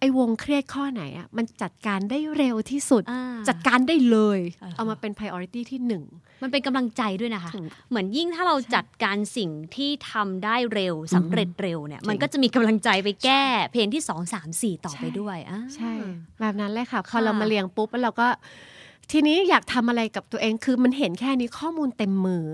[0.00, 6.04] ไอ้วงเครียดข้อไหนอะมันจัดการได้เร็วที่สุดอ่าจัดการได้เลยอ่าฮะเอามาเป็น priority ที่หนึ่ง
[6.42, 15.92] มันเป็นกำลังใจด้วยนะคะถูกเหมือนยิ่งถ้าเราจัดการสิ่งที่ทำได้เร็วสำเร็จเร็วเนี่ยจริงมันก็จะมีกำลังใจไปแก้เพลงที่2 3 4ต่อไปด้วยอ่าใช่
[16.40, 18.28] แบบนั้นเลยค่ะพอค่ะเรามาเรียงปุ๊บแล้วเราก็
[19.12, 22.44] ทีนี้อยากทำอะไรกับตัวเองคือมันเห็นแค่นี้ข้อมูลเต็มมือ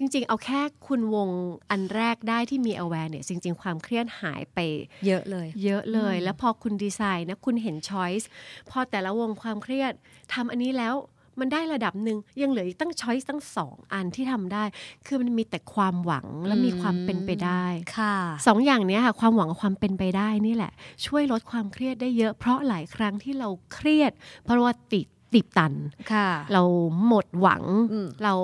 [0.00, 1.28] จริงๆ เอาแค่คุณวง
[1.70, 4.58] อันแรกได้ที่มี awareness จริง ๆ ความเครียดหายไป
[5.06, 8.26] เยอะเลย เยอะเลย แล้วพอคุณดีไซน์นะคุณเห็น choice
[8.70, 9.92] พอแต่ละวงความเครียด
[10.32, 10.94] ทำอันนี้แล้ว
[11.40, 14.64] มันได้ระดับหนึ่งยังเหลืออีกตั้ง choice ตั้งสองอันที่ทำได้
[15.06, 17.64] คือมันมีแต่ความหวังและมีความเป็นไปได้
[17.98, 20.72] ค่ะสองอย่างเนี้ยค่ะความหวังกับความเป็นไปได้นี่แหละ
[21.06, 24.12] ช่วยลดความเครียดได้เยอะเพราะหลายครั้งที่เราเครียด
[24.44, 25.72] เพราะว่าติดติดตัน
[26.12, 26.62] ค่ะเรา
[27.06, 28.34] หมดหวังอืมเรา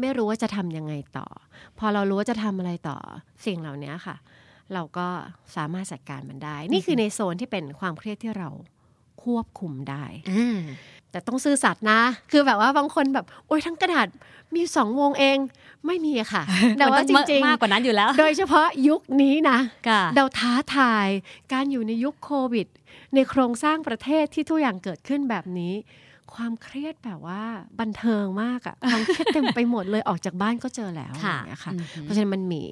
[0.00, 1.26] ไม่รู้ว่าจะทำยังไงต่อ
[1.78, 2.98] พอเรารู้ว่าจะทำอะไรต่อ
[3.46, 4.16] สิ่งเหล่านี้ค่ะ
[4.74, 5.08] เราก็
[5.56, 8.48] สามารถจัดการมันได้ นี่คือในโซนที่เป็นความเครียดที่เรา
[9.24, 10.58] ควบคุมได้อ่า
[11.10, 12.00] แต่ต้องซื่อสัตย์นะ
[12.32, 14.08] คือแบบว่าบางคนแบบ โอ๊ยทั้งกระดาษ
[14.54, 15.38] มีสองวงเอง
[15.86, 16.42] ไม่มีอะค่ะ
[16.78, 19.58] แต่ว่าจมันต้องริงมากกว่านั้นอยู่แล้วๆโดยเฉพาะยุคนี้นะ
[19.88, 21.08] ค่ะเราท้าทาย
[21.52, 22.66] การอยู่ในยุคโควิด
[23.14, 25.74] ในโครงสร้างประเทศที่ทุกอย่างเกิดขึ้นแบบนี้
[26.34, 27.42] ความเครียดแบบว่า
[27.80, 32.62] บันเทิงมากอะความเครียดเต็มไปหมดเลยออกจากบ้านก็เจอแล้วค่ะอย่างเงี้ยค่ะอือหือเพราะฉะนั้นมันมี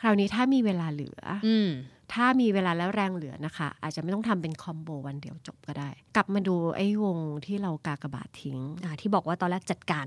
[0.00, 1.70] คราวนี้ถ้ามีเวลาเหลือออืม
[2.12, 10.06] ถ้ามีเวลาแล้วแรงเหลือนะคะ อาจจะไม่ต้องทำเป็นคอมโบวันเดียวจบก็ได้ กลับมาดูไอ้วงที่เรากากบาททิ้งอ่าที่บอกว่าตอนแรกจัดการ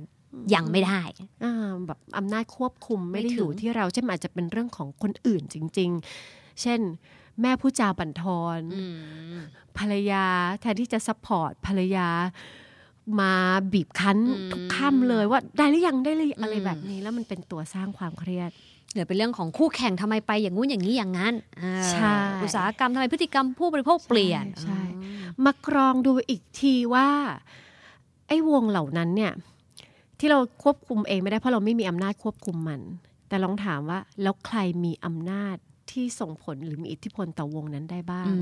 [0.53, 1.01] ยังไม่ได้
[1.43, 5.89] อ่าแบบอำนาจควบคุมไม่ได้ไม่ถึงอยู่ที่เราเช่นอาจจะเป็นเรื่องของคนอื่นจริง
[6.27, 6.79] ๆ เช่น
[7.41, 8.83] แม่พูดจาบั่นทอนอื
[9.35, 9.37] ม
[9.77, 10.25] ภรรยา
[10.61, 12.07] แทนที่จะ support ภรรยา
[13.19, 13.33] มา
[13.73, 18.51] บีบคั้นอืมทุกค่ำเลยว่าได้หรือยังได้หรือยังอะไรอืมแบบนี้แล้วมันเป็นตัวสร้างความเครียด
[18.91, 27.09] หรือเป็นเรื่องของคู่แข่งทำไมไปอย่างงู้นอย่างนี้อย่างนั้นอ่าใช่อุตสาหกรรมทำไมพฤติกรรมผู้บริโภคเปลี่ยนใช่อืมมากรองดูอีกทีว่า
[28.27, 29.33] ไอ้วงเหล่านั้นเนี่ย
[30.19, 32.81] ที่เราควบคุมเองไม่ได้เพราะเราไม่มีอำนาจควบคุมมัน
[33.27, 35.57] แต่ลองถามว่า แล้วใครมีอำนาจ
[35.91, 38.33] ที่ส่งผลหรือมีอิทธิพลต่อวงนั้นได้บ้าง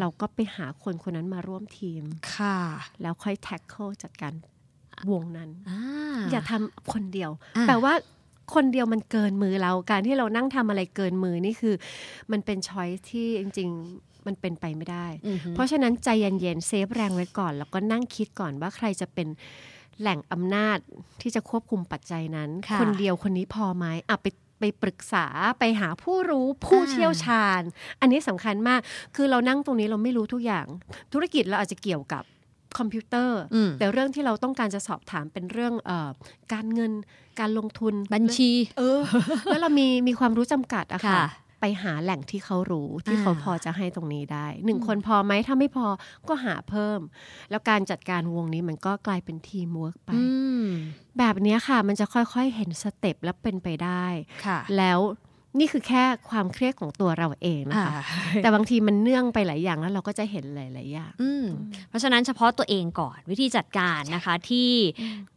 [0.00, 2.02] เราก็ไปหาคนคนนั้นมาร่วมทีม
[2.34, 2.58] ค่ะ
[3.02, 4.32] แล้วค่อย tackle จัดการ
[5.12, 5.80] วงนั้นอ่า
[6.30, 7.94] อย่าทำคนเดียวอ่าแปลว่า
[8.54, 11.74] คนเดียวมันเกินมือเราการที่เรานั่งทำอะไรเกินมือนี่คือ
[12.32, 19.28] มันเป็น choice ที่จริงๆมันเป็นไปไม่ได้อือหือเพราะฉะนั้นใจเย็นๆ save แรงไว้ก่อน แล้วก็นั่งคิดก่อนว่าใครจะเป็น
[20.00, 20.78] แหล่งอำนาจ
[21.20, 24.26] ที่จะควบคุมปัจจัยนั้นค่ะคนเดียวคนนี้พอไหมอะไป
[24.60, 25.26] ไปปรึกษา
[25.58, 27.62] ไปหาผู้รู้ผู้อ่าเชี่ยวชาญ
[28.00, 28.80] อันนี้สำคัญมาก
[29.16, 30.66] คือเรานั่งตรงนี้เราไม่รู้ทุกอย่าง
[31.12, 32.24] ธุรกิจเราอาจจะเกี่ยวกับ
[32.78, 36.10] คอมพิวเตอร์อืมแต่เรื่องที่เราต้องการจะสอบถามเป็นเรื่องเออ
[36.52, 36.92] การเงิน
[37.40, 39.00] การลงทุนบัญชี เออ
[39.44, 41.28] แล้วเรามีมีความรู้จำกัดอะค่ะค่ะ
[41.60, 45.86] ไปหาแหล่งที่เขารู้ที่อ่าเขาพอจะให้ตรงนี้ได้หนึ่งคนพอไหมถ้าไม่พอ
[46.28, 47.00] ก็หาเพิ่ม
[47.50, 50.24] แล้วการจัดการวงนี้มันก็กลายเป็นทีมเวิร์กไปอื
[50.62, 50.64] ม
[51.18, 54.04] แบบเนี้ยค่ะมันจะค่อยๆเห็น step แล้วเป็นไปได้
[54.46, 55.00] ค่ะแล้ว
[55.58, 57.92] นี่คือแค่ความเครียดของตัวเราเองนะคะ
[58.42, 61.44] แต่บางทีมันเนื่องไปหลายอย่างแล้วเราก็จะเห็นหลายๆอย่างอืม
[61.88, 64.70] เพราะฉะนั้นเฉพาะตัวเองก่อนวิธีจัดการนะคะ ที่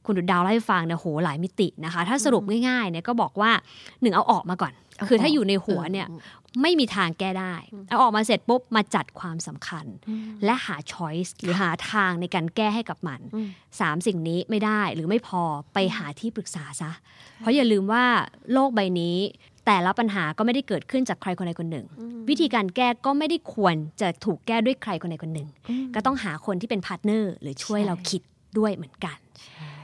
[0.05, 3.51] คุณดุดดาวเล่าให้ฟังเนี่ยโหหลายมิตินะคะ ถ้าสรุปง่ายๆเนี่ยก็บอกว่า
[4.01, 6.07] หนึ่งเอาออกมาก่อนเอาคือถ้าออกอยู่ในหัวเนี่ย
[6.61, 7.55] ไม่มีทางแก้ได้
[7.89, 9.85] เอาออกมาเสร็จปุ๊บมาจัดความสำคัญ
[10.45, 13.47] และหา choice หรือหาทางในการแก้ให้กับมันอืม
[13.79, 15.41] สามสิ่งนี้ไม่ได้หรือไม่พอ
[15.73, 16.91] ไปหาที่ปรึกษาซะ
[17.37, 18.05] เพราะอย่าลืมว่า
[18.53, 19.17] โลกใบนี้
[19.65, 21.85] แต่ละปัญหาก็ไม่ได้เกิดขึ้นจากใครคนใดคนหนึ่ง
[22.29, 25.47] วิธีการแก้ก็ไม่ได้ควรจะถูกแก้ด้วยใครคนใดคนหนึ่ง
[25.95, 28.21] ก็ต้องหาคนที่เป็น partner หรือช่วยใช่เราคิด
[28.57, 29.17] ด้วยเหมือนกัน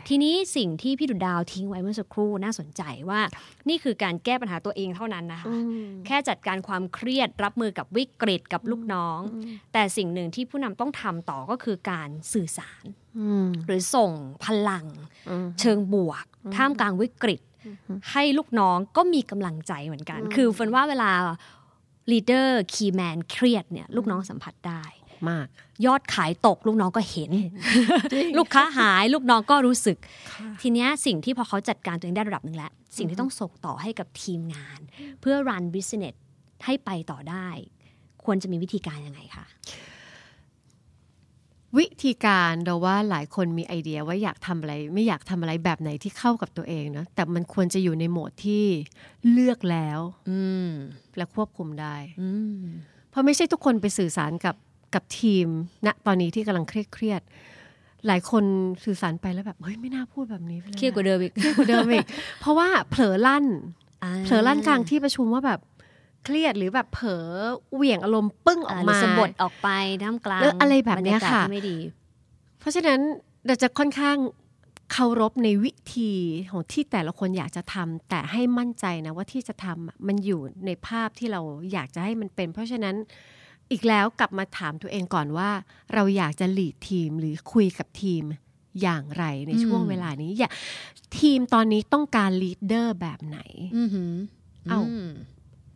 [0.07, 3.21] ทีนี้สิ่งที่พี่ดุดดาวทิ้งไว้เมื่อสักครู่น่าสนใจว่า
[3.69, 9.19] นี่คือการแก้ปัญหาตัวเองเท่านั้นนะคะอืมแค่จัดการความเครียดรับมือกับวิกฤตกับลูกน้อง
[9.73, 12.83] แต่สิ่งหนึ่งที่ผู้นำต้องทำต่อก็คือการสื่อสาร
[13.19, 14.11] อืมหรือส่ง
[14.45, 14.85] พลัง
[15.29, 17.41] อืมเชิงบวก ท่ามกลางวิกฤต
[18.11, 21.11] ให้ลูกน้องก็มีกำลังใจเหมือนกัน คือเฟินว่าเวลา
[22.11, 24.83] leader key man เครียดเนี่ยลูกน้องสัมผัสได้
[25.29, 25.47] มาก
[25.85, 27.31] ยอดขายตกลูกน้องก็เห็น
[28.37, 29.97] ลูกค้าหายลูกน้องก็รู้สึก
[30.61, 34.79] ทีเนี้ยสิ่งที่พอเขาจัดการตัวเองได้ระดับหนึ่งแล้ว สิ่งที่ต้องส่งต่อให้กับทีมงาน
[35.21, 36.15] เพื่อรันบิสเนส
[36.65, 37.47] ให้ไปต่อได้
[38.25, 39.45] ควรจะมีวิธีการยังไงคะ
[41.77, 48.65] วิธีการเราว่าหลายคนมีไอเดียว่าอยากทำอะไร ไม่อยากทำอะไรแบบไหนที่เข้ากับตัวเองเนอะแต่มันควรจะอยู่ในโหมดที่
[49.31, 50.71] เลือกแล้วอืม
[51.17, 52.29] และควบคุมได้อื
[52.59, 52.63] ม
[53.09, 54.55] เพราะไม่ใช่ทุกคนไปสื่อสารกับ
[54.93, 55.47] กับทีม
[55.85, 58.43] ณตอนนี้ที่กำลังเครียดเครียดๆหลายคน
[58.83, 62.05] สื่อสารไปแล้วแบบเฮ้ยไม่น่าพูดแบบนี้ไปเลยเครียดกว่าเดิมอีกเครียดกว่าเดิมอีก
[62.39, 65.59] เพราะว่าเผลอลั่นาเผลอลั่นกลางที่ประชุมว่าแบบ
[66.25, 67.25] เครียดหรือแบบเผลอ
[67.75, 69.69] เหวี่ยงอารมณ์ปึ้งออกหรืมาสะบดออกไป
[70.03, 71.77] ท่ามกลางเอออะไรแบบเนี้ยรรากาศค่ะที่ไม่ดี
[72.59, 72.99] เพราะฉะนั้น
[73.45, 74.17] เราจะค่อนข้าง
[74.91, 76.11] เคารพในวิธี
[76.51, 81.41] ของที่แต่ละคนอยากจะทำแต่ให้มั่นใจนะว่าที่จะทำอะมันอยู่ในภาพที่เรา
[81.73, 82.95] อยากจะให้มันเป็น เพราะฉะนั้น
[83.71, 85.49] อีกแล้วกลับมาถามตัวเองก่อนว่า
[85.93, 88.23] เราอยากจะ lead ทีมหรือคุยกับทีม
[88.81, 90.49] อย่างไรในช่วงอืมเวลานี้อย่า
[91.19, 93.39] ทีมตอนนี้ต้องการ leader แบบไหน
[93.77, 94.13] อือหือ
[94.69, 94.83] เอ้าม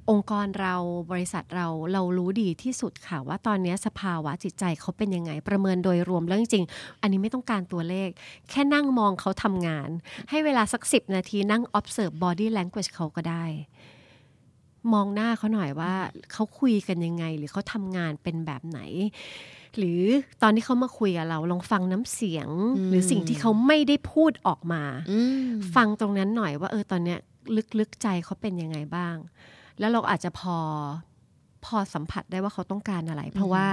[0.09, 0.75] องค์กรเรา
[1.11, 8.09] บริษัทเราเรารู้ดีที่สุดค่ะ ว่าตอนนี้สภาวะจิตใจเขาเป็นยังไง ประเมินโดยรวมแล้วจริงๆ อันนี้ไม่ต้องการตัวเลข
[8.49, 9.89] แค่นั่งมองเขาทำงาน
[10.29, 13.45] ให้เวลาสักสิบนาทีนั่ง observe body language เขาก็ได้
[14.93, 15.93] มองหน้าเขาหน่อยว่า
[16.31, 18.79] เขาคุยกันยังไง หรือเขาทำงานเป็นแบบไหน
[19.77, 20.01] หรือ
[20.41, 22.49] ตอนที่เขามาคุยกับเราลองฟังน้ำเสียง
[22.89, 27.19] หรือสิ่งที่เขาไม่ได้พูดออกมาอืมฟังตรงนั้นหน่อยว่า เออตอนเนี้ย
[27.79, 29.15] ลึกๆใจเขาเป็นยังไงบ้าง
[29.79, 30.57] แล้วเราอาจจะพอ
[31.65, 33.65] พอสัมผัสได้ว่าเขาต้องการอะไร เพราะว่า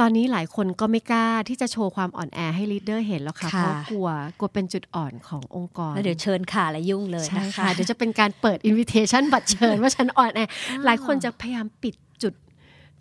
[0.00, 4.08] ตอนนี้หลายคนก็ไม่กล้าที่จะโชว์ความอ่อนแอให้ leader เห็นแล้วค่ะค่ะ เพราะกลัว
[4.38, 10.40] กลัวเป็นจุดอ่อนขององค์กร แล้วเดี๋ยวเชิญค่ะและยุ่งเลยใช่นะคะค่ะเดี๋ยวจะเป็นการเปิด invitation บัตรเชิญว่าฉันอ่อนแอ
[10.84, 12.34] หลายคนจะพยายามปิดจุด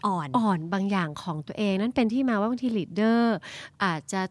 [0.05, 3.36] อ่อนอ่อนบางอย่างของตัวเอง นั่นเป็นที่มาว่าบางที leader
[3.83, 4.21] อาจจะ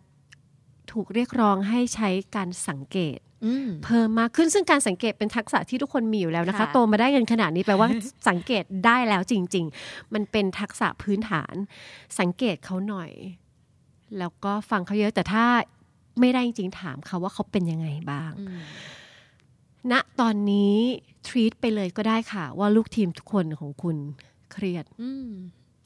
[0.93, 3.28] ถูกเรียกร้องให้ใช้การสังเกตอืม
[3.85, 7.89] เพิ่มมากขึ้นซึ่งการสังเกตเป็นทักษะที่ทุกคนมีอยู่แล้วนะคะค่ะโตมาได้กันขนาดนี้แปลว่า
[8.29, 11.55] สังเกตได้แล้วจริง ๆ มันเป็นทักษะพื้นฐาน
[12.19, 13.11] สังเกตเขาหน่อย
[14.19, 15.45] แล้วก็ฟังเขาเยอะแต่ถ้า
[16.21, 18.61] ไม่ได้จริงๆถามเขาว่าเขาเป็นยังไงบ้างอืม
[19.93, 20.75] ณตอนนี้
[21.27, 23.97] treat ไปเลยก็ได้ค่ะ ว่าลูกทีมทุกคนของคุณ
[24.53, 24.85] เครียด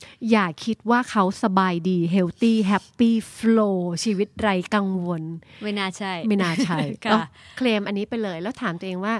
[0.02, 5.22] อืมอย่าคิดว่าเขาสบายดี healthy happy full ชีวิตไร้กังวล
[5.62, 7.20] ไม่น่าใช่ ไม่น่าใช่ค่ะแล้ว
[7.56, 9.14] เคลมอันนี้ไปเลย แล้วถามตัวเองว่า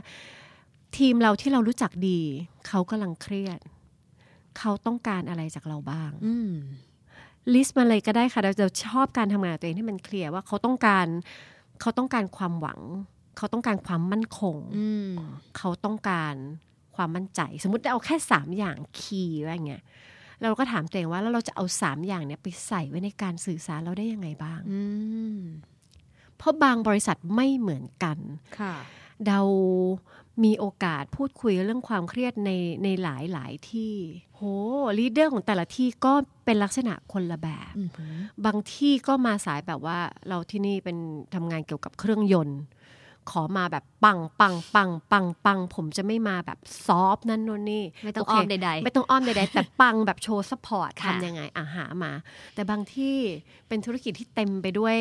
[0.97, 2.21] ทีมเราที่เรารู้จักดี
[2.69, 3.61] เขากำลังเครียด
[4.59, 6.53] เขาต้องการอะไรจากเราบ้างอืม
[7.55, 11.07] list มาเลยก็ได้ค่ะเราจะชอบการทำงานตัวเองที่มัน clear ว่าเขาต้องการ
[11.81, 12.81] เขาต้องการความหวัง
[13.37, 15.11] เขาต้องการความมั่นคงอืม
[15.57, 16.35] เขาต้องการ
[16.97, 19.83] ความมั่นใจ สมมติเอาแค่สามอย่างคีย์อะไรเงี้ย
[20.43, 24.81] เราก็ถามตัวเองว่าแล้วเราจะเอาสามอย่างเนี้ยไปใส่ไว้ในการสื่อสารเราได้ยังไงบ้างอื
[25.37, 25.39] ม
[26.37, 28.19] เพราะบางบริษัทไม่เหมือนกัน
[28.61, 28.75] ค่ะ
[29.27, 29.41] เรา
[30.45, 32.51] มีโอกาสพูดคุยเรื่องความเครียดใน
[32.85, 33.93] ในหลายหลายที่
[34.37, 34.43] โห
[34.99, 36.13] ลีดเดอร์ของแต่ละที่ก็
[36.45, 37.89] เป็นลักษณะคนละแบบอืม
[38.47, 40.97] บางที่ก็มาสายแบบว่าเราที่นี่เป็น
[41.35, 42.61] ทำงานเกี่ยวกับเครื่องยนต์
[43.31, 52.13] ขอมาแบบปังปังปังปังปังผมจะไม่มาแบบ soft นั่นโน่นนี่ไม่ต้องโเคอ้อมใดๆไม่ต้องอ้อมใดๆแต่ปังแบบ show support ค่ะทำยังไงอาหามา
[52.55, 53.17] แต่บางที่
[53.69, 54.97] เป็นธุรกิจที่เต็มไปด้วย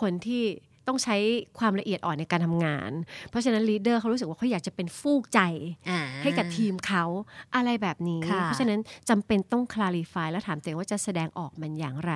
[0.00, 0.44] คนที่
[0.90, 1.16] ต้องใช้
[1.58, 2.90] ความละเอียดอ่อนในการทำงาน
[3.30, 5.40] เพราะฉะนั้น leader เขารู้สึกว่าเขาอยากจะเป็นฟูกใจ
[5.90, 7.04] อ่าให้กับทีมเขา
[7.54, 12.12] อะไรแบบนี้ค่ะเพราะฉะนั้นจำเป็นต้อง clarify แล้วถามตัวเองว่าจะแสดงออกมันอย่างไร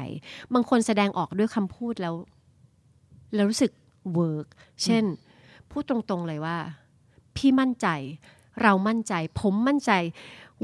[0.55, 2.15] บางคนแสดงออกด้วยคำพูดแล้ว
[3.35, 3.73] แล้วรู้สึก
[4.15, 4.47] work
[4.85, 5.05] เช่น
[5.71, 6.57] พูดตรงๆเลยว่า
[7.37, 7.89] พี่มั่นใจ
[8.63, 9.93] เรามั่นใจ ผมมั่นใจ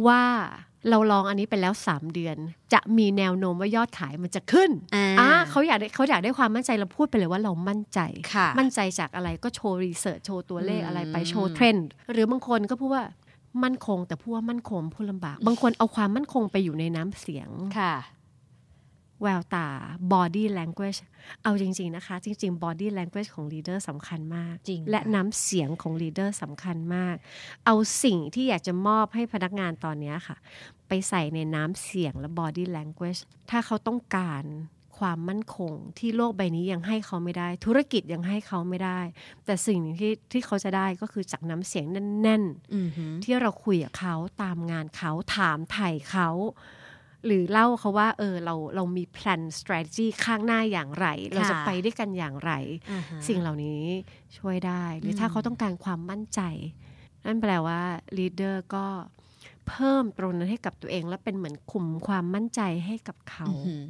[0.07, 0.23] ว่า
[0.91, 2.37] เราลองอันนี้ไปแล้วสามเดือน
[2.73, 8.01] จะมีแนวโน้มว่ายอดขายมันจะขึ้นอ่าอ่าเขาอยากได้เขาอยากได้ความมั่นใจเราพูดไปเลยว่าเรามั่นใจ
[8.35, 13.05] ค่ะมั่นใจจากอะไรก็โชว์ research โชว์ตัวเลขอะไรไปอืมโชว์เทรนด์หรือบางคนก็พูดว่า
[13.65, 17.95] มั่นคงแต่พูดว่ามั่นคงพูดลำบาก บางคนเอาความมั่นคงไปอยู่ในน้ำเสียงค่ะ
[19.23, 19.69] แววตา
[20.13, 20.99] body language
[21.43, 27.17] เอาจริง ๆ นะคะ จริง ๆ body language ของ leader สำคัญมาก จริง และน้ำเสียงของ leader สำคัญมาก
[27.65, 27.75] เอา
[28.05, 30.37] สิ่งที่อยากจะมอบให้พนักงานตอนเนี้ยค่ะ
[30.89, 34.45] ไปใส่ในน้ำเสียงและ body language ถ้าเขาต้องการ
[34.99, 39.01] ความมั่นคงที่โลกใบนี้ยังให้เขาไม่ได้ ธุรกิจยังให้เขาไม่ได้
[39.45, 46.29] แต่สิ่งหนึ่งที่ที่เขาจะได้ก็คือจากน้ำเสียงแน่นๆอือหือที่เราคุยกับเขาตามงานเขาถามไถ่เขา
[47.27, 52.53] หรือเล่าเขาว่าเออเราเรามีแพลน strategy ข้างหน้าอย่างไร เราจะไปด้วยกันอย่างไร
[52.91, 53.83] อ่าฮะสิ่งเหล่านี้
[54.39, 56.41] ช่วยได้ หรือถ้าเขาต้องการความมั่นใจ
[57.25, 57.81] นั่นแปลว่า
[58.19, 58.87] leader ก็
[59.69, 63.85] เพิ่มตรงนั้นให้กับตัวเอง และเป็นเหมือนคุมความมั่นใจให้กับเขาอือหือ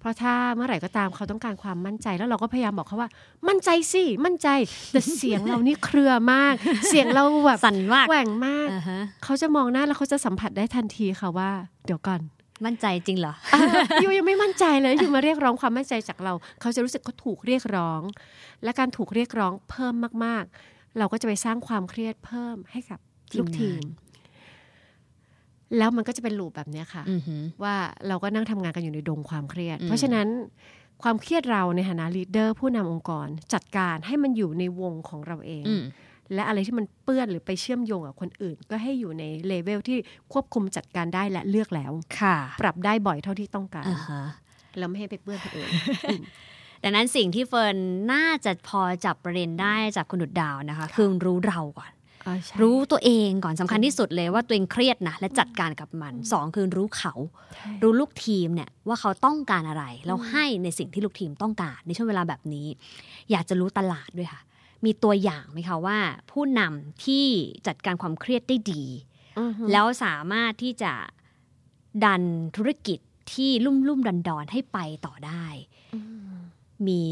[0.00, 3.10] เพราะถ้าเมื่อไหร่ก็ตามเขาต้องการความมั่นใจ แล้วเราก็พยายามบอกเขาว่า
[3.48, 4.48] มั่นใจสิมั่นใจ
[4.92, 6.54] แต่เสียงเรานี่เครือมาก
[6.88, 11.50] เสียงเราแบบสั่นมากแหว่งมากอ่าฮะเขาจะมองหน้าแล้วเขาจะสัมผัสได้ทันทีค่ะว่า
[11.86, 12.20] เดี๋ยวก่อน
[12.64, 13.60] มั่นใจจริงเหรออะ
[14.02, 18.00] ยูยังไม่มั่นใจเลยยูมาเรียกร้องความมั่นใจจากเรา เขาจะรู้สึกเขาถูกเรียกร้อง
[18.64, 23.00] และการถูกเรียกร้องเพิ่มมาก ๆ เราก็จะไปสร้างความเครียดเพิ่มให้กับ
[23.38, 23.86] ลูกทีทีมงานม
[25.78, 27.74] แล้วมันก็จะเป็น loop แบบเนี้ยค่ะอือหือว่า
[28.08, 30.28] เราก็นั่งทำงานกันอยู่ในดงความเครียด เพราะฉะนั้น
[31.02, 35.82] ความเครียดเราในฐานะ leader ผู้นำองค์กร จัดการให้มันอยู่ในวงของเราเองอืม
[36.34, 39.98] และอะไรที่มันเปื้อนหรือไปเชื่อมโยงกับคนอื่น ก็ให้อยู่ในเลเวลที่
[40.32, 44.22] ควบคุมจัดการได้และเลือกแล้วค่ะปรับได้บ่อยเท่าที่ต้องการอ่าฮะ
[44.78, 45.68] แล้วไม่ให้ไปเปื้อนคนอื่น
[46.82, 47.76] ดังนั้นสิ่งที่เฟิร์น
[48.12, 51.92] น่าจะพอจับประเด็นได้จากคุณดุจดาวนะคะ คือรู้เราก่อน
[52.26, 57.12] อ่าใช่รู้ตัวเองก่อนสำคัญที่สุดเลยว่าตัวเองเครียดนะและจัดการกับมันสองคือรู้เขา
[57.54, 62.66] ใช่รู้ลูกทีมเนี่ยว่าเขาต้องการอะไร แล้วให้ในสิ่งที่ลูกทีมต้องการในช่วงเวลาแบบนี้
[63.30, 64.40] อยากจะรู้ตลาดด้วยค่ะ
[64.84, 65.98] มีตัวอย่างไหมคะว่า
[66.30, 67.26] ผู้นำที่
[67.66, 68.84] จัดการความเครียดได้ดี
[69.38, 70.92] อือฮึแล้วสามารถที่จะ
[72.04, 72.22] ดัน
[72.56, 72.98] ธุรกิจ
[73.32, 75.46] ที่ลุ่มลุ่มดอนดอนๆให้ไปต่อได้
[76.88, 77.02] มี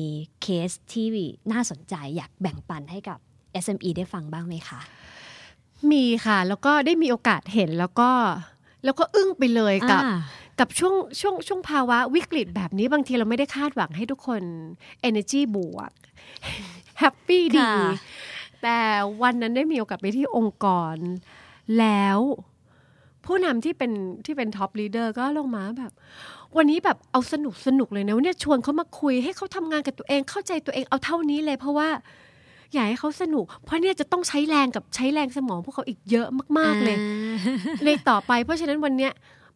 [0.42, 1.06] เคสที่
[1.52, 3.18] น่าสนใจอยากแบ่งปันให้กับ
[3.64, 4.80] SME ได้ฟังบ้างไหมคะ
[5.90, 8.10] มีค่ะ แล้วก็ได้มีโอกาสเห็นแล้วก็
[8.84, 10.18] แล้วก็อึ้งไปเลยกับอ่า
[10.60, 14.42] กับช่วงช่วงช่วงภาวะวิกฤตแบบนี้บางทีเราไม่ได้คาดหวังให้ทุกคน
[15.08, 15.90] energy บวก
[16.98, 17.90] happy ดีค่ะ
[18.62, 18.78] แต่
[19.22, 20.96] วันนั้นได้มีโอกาสไปที่องค์กร
[21.78, 22.18] แล้ว
[23.26, 23.92] ผู้นำที่เป็น
[24.24, 25.92] ที่เป็น top leader ก็ลงมาแบบ
[26.56, 31.88] วันนี้แบบเอาสนุกสนุกเลยนะวันนี้ชวนเขามาคุยให้เขาทำงานกับตัวเองเข้าใจตัวเองเอาเท่านี้เลยเพราะว่า
[32.72, 36.96] อยากให้เขาสนุก เพราะเนี่ยจะต้องใช้แรงกับใช้แรงสมองพวกเขาอีกเยอะมาก ๆเลย
[37.84, 39.12] ในต่อไปเพราะฉะนั้นวันเนี้ย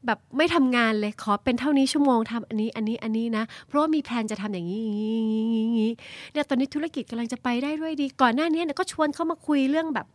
[0.07, 5.93] แบบไม่ทำงานเลยขอเป็นเท่านี้ชั่วโมงทำอันนี้อันนี้อันนี้นะ เพราะว่ามีแพลนจะทำอย่างนี้อย่างนี้อย่างนี้อย่างนี้
[6.33, 10.07] เนี่ยตอนนี้ธุรกิจกำลังจะไปได้ด้วยดี ก่อนหน้านี้เนี่ยก็ชวนเขามาคุยเรื่องแบบ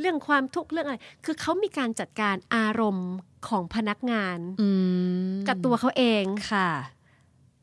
[0.00, 3.10] เรื่องความทุกข์เรื่องอะไร คือเขามีการจัดการอารมณ์
[3.48, 4.68] ของพนักงานอื
[5.32, 6.68] มกับตัวเขาเองค่ะ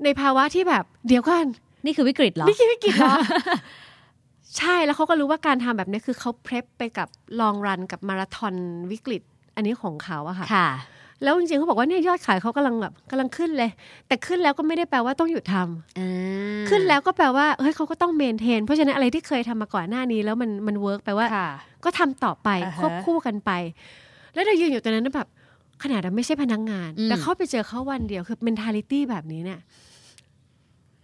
[0.04, 1.46] ในภาวะที่แบบ เดี๋ยวก่อน
[1.86, 3.16] นี่คือวิกฤตเหรอนี่คือวิกฤตเหรอ
[4.58, 7.08] ใช่แล้วเขาก็รู้ว่าการทำแบบนี้คือเขา prep ไปกับ
[7.40, 8.56] long run กับมาราธอน
[8.92, 9.22] วิกฤต
[9.56, 10.70] อันนี้ของเขาอะค่ะค่ะ
[11.24, 13.70] แล้วจริงๆเขาบอกว่าเนี่ยยอดขายเขากำลังแบบกำลังขึ้นเลย
[14.08, 16.10] แต่ขึ้นแล้วก็ไม่ได้แปลว่าต้องหยุดทำอ่า
[16.70, 21.50] ขึ้นแล้วก็แปลว่าเฮ้ยเขาก็ต้อง maintain เพราะฉะนั้นอะไรที่เคยทำมาก่อนหน้านี้ แล้วมันมัน work แปลว่าค่ะ
[21.84, 23.52] ก็ทำต่อไปอ่าฮะควบคู่กันไป
[24.34, 25.28] แล้วเรายืนอยู่ตรงนั้นนะแบบ
[25.84, 29.60] ขนาดเราไม่ใช่พนักงานอืมแต่เข้าไปเจอเขาวันเดียวคือ mentality แบบนี้เนี่ย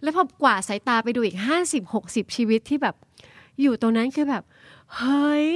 [0.02, 2.94] แล้วพอกวาดสายตาไปดูอีกห้าสิบหกสิบชีวิตที่แบบ
[3.60, 4.42] อยู่ตรงนั้นคือแบบ
[4.96, 5.50] เฮ้ย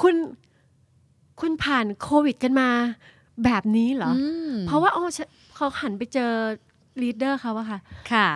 [0.00, 0.14] คุณ
[1.40, 2.68] คุณผ่านโควิดกันมา
[3.44, 4.12] แบบนี้เหรอ
[4.54, 6.32] มเพราะว่าอ๋อฉันเขาหันไปเจอ
[7.02, 7.78] leader เขาอะค่ะ
[8.12, 8.28] ค่ะ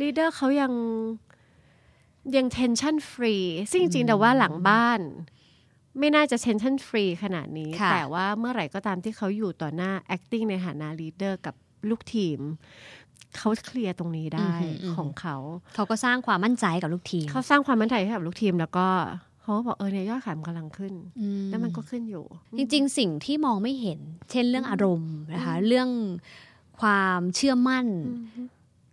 [0.00, 0.72] leader เขายัง
[2.36, 5.00] ยัง tension free ซึ่งจริงๆแต่ว่าหลังบ้าน
[5.98, 11.54] ไม่น่าจะ tension free ขนาดนี้ค่ะแต่ว่าเมื่อไหร่ก็ตามที่เขาอยู่ต่อหน้า acting ในฐานะ leader กับ
[11.88, 12.40] ลูกทีม
[13.36, 14.52] เขา clear ตรงนี้ได้
[14.96, 15.36] ของเขา
[15.74, 18.88] เขาก็สร้างความมั่นใจกับลูกทีม เขาสร้างความมั่นใจให้กับลูกทีมแล้วก็
[19.42, 22.24] เขาก็บอกเออเนี่ยยอดขายมันกำลังขึ้นอืมแล้วมันก็ขึ้นอยู่
[22.56, 24.00] จริง ๆ สิ่งที่มองไม่เห็น
[24.30, 25.88] เช่นเรื่องอารมณ์นะคะ เรื่อง
[26.80, 27.86] ความเชื่อมั่น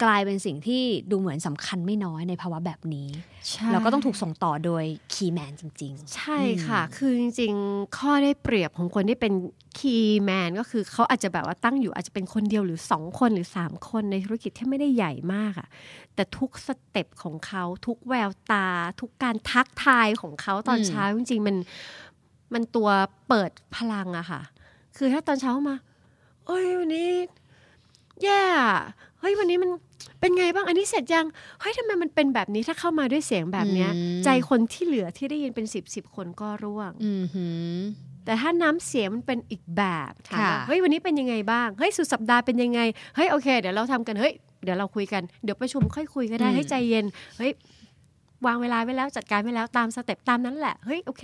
[0.04, 3.10] กลายเป็นสิ่งที่ดูเหมือนสำคัญไม่น้อยในภาวะแบบนี้
[3.50, 9.34] ใช่แล้วก็ต้องถูกส่งต่อโดย key man จริงใช่ค่ะ คือจริง ๆ ข้อได้เปรียบของคนที่เป็น
[9.80, 15.68] key man ก็คือเขาอาจจะแบบว่าตั้งอยู่อาจจะเป็นคนเดียวหรือสองคนหรือสามคนในธุรกิจที่ไม่ได้ใหญ่มากอะ
[16.16, 18.68] แต่ทุก step ของเขาทุกแววตา
[19.02, 21.56] ทุกการทักทายของเขาตอนอืมเช้าจริงๆมัน
[22.54, 22.90] มันตัว
[23.28, 24.42] เปิดพลังอะค่ะ
[24.98, 25.76] คือถ้าตอนเช้ามา
[26.46, 27.10] เอ้ยวันนี้
[28.24, 28.78] แย่อะ
[29.19, 29.69] เฮ้ยวันนี้มัน
[30.19, 31.25] เป็นไงบ้างอันนี้เสร็จยัง
[31.62, 37.77] เฮ้ยทำไมมันเป็นแบบนี้ถ้าเข้ามาด้วยเสียงแบบเนี้ยอืมใจคนที่เหลือที่ได้ยินเป็นสิบสิบคนก็ร่วงๆอือหือ
[38.25, 42.80] แต่ถ้าน้ำเสียงมันเป็นอีกแบบถามว่าค่ะเฮ้ยวันนี้เป็นยังไงบ้างเฮ้ยสุดสัปดาห์เป็นยังไง
[43.15, 47.06] เฮ้ยโอเค เดี๋ยวเราทำกันเฮ้ยเดี๋ยวเราคุยกันเดี๋ยวประชุมค่อยคุยก็ได้ให้ใจเย็น
[47.38, 47.51] เฮ้ย
[48.45, 51.23] วางเวลาไว้แล้วจัดการไว้แล้วตามสเต็ปตามนั้นแหละเฮ้ยโอเค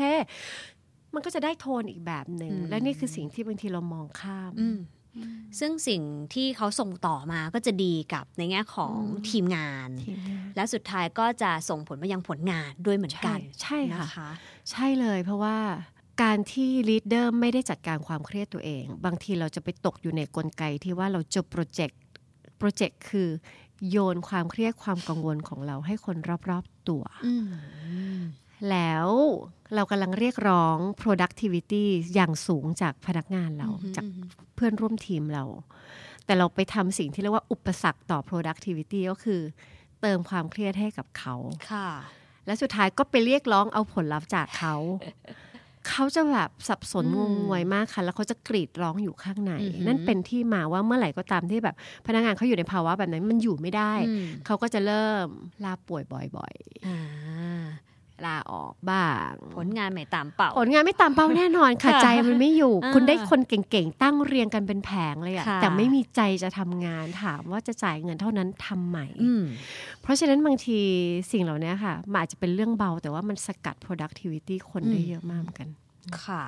[1.13, 4.77] มันก็จะได้โทนอีกแบบหนึ่งอืมและนี่คือสิ่งที่บางทีเรามองข้ามอืม
[5.59, 6.01] ซึ่งสิ่ง
[6.33, 8.97] ที่เขาส่งต่อมาก็จะดีกับในแง่ของ
[9.29, 14.29] ทีมงานทีมงานและสุดท้ายก็จะส่งผลมายังผลงานด้วยเหมือนกัน ใช่ค่ะนะคะ
[14.71, 15.57] ใช่เลยเพราะว่า
[16.23, 21.99] การที่ลีดเดอร์ไม่ได้จัดการความเครียดตัวเอง บางทีเราจะไปตกอยู่ในกลไกที่ว่าเราจบโปรเจกต์
[22.57, 23.29] โปรเจกต์คือ
[23.89, 26.17] โยนความเครียดความกังวลของเราให้คน
[26.49, 27.33] รอบ ๆ ตัวอื
[28.19, 28.23] ม
[28.71, 29.07] แล้ว
[29.75, 34.05] เรากำลังเรียกร้อง productivity อย่างสูงจากพนักงานเรา จาก
[34.55, 35.43] เพื่อนร่วมทีมเรา
[36.25, 39.41] แต่เราไปทำสิ่งที่เรียกว่าอุปสรรคต่อ productivity ก็คือ
[40.01, 41.35] เติมความเครียดให้กับเขา
[41.71, 41.89] ค่ะ
[42.45, 44.75] และสุดท้ายก็ไปเรียกร้องเอาผลลัพธ์จากเขา
[45.89, 51.75] เขาจะแบบสับสนอืงมงงวยมากค่ะ แล้วเขาจะกรีดร้องอยู่ข้างในอือหือนั่นเป็นที่มาว่าเมื่อไหร่ก็ตามที่แบบ
[52.07, 55.27] พนักงานเขาอยู่ในภาวะแบบนั้นมันอยู่ไม่ได้อืมเขาก็จะเริ่ม
[55.63, 56.55] ลาป่วยบ่อย
[56.87, 57.92] อ่าๆ
[58.25, 69.43] ลาออกบ้าง ผลงานไม่ตามเป่าผลงานไม่ตามเป้าแน่นอนค่ะค่ะใจมันไม่อยู่อ่าคุณได้คนเก่งๆ ตั้งเรียงกันเป็นแผงเลยอะค่ะแต่ไม่มีใจจะทำงานถามว่าจะจ่ายเงินเท่านั้นทำไหมอืม
[70.01, 70.79] เพราะฉะนั้นบางที
[71.31, 75.69] สิ่งเหล่านี้ค่ะมันอาจจะเป็นเรื่องเบา แต่ว่ามันสกัด productivity คนได้อืมเยอะมากเหมือนกัน
[76.23, 76.43] ค่ะ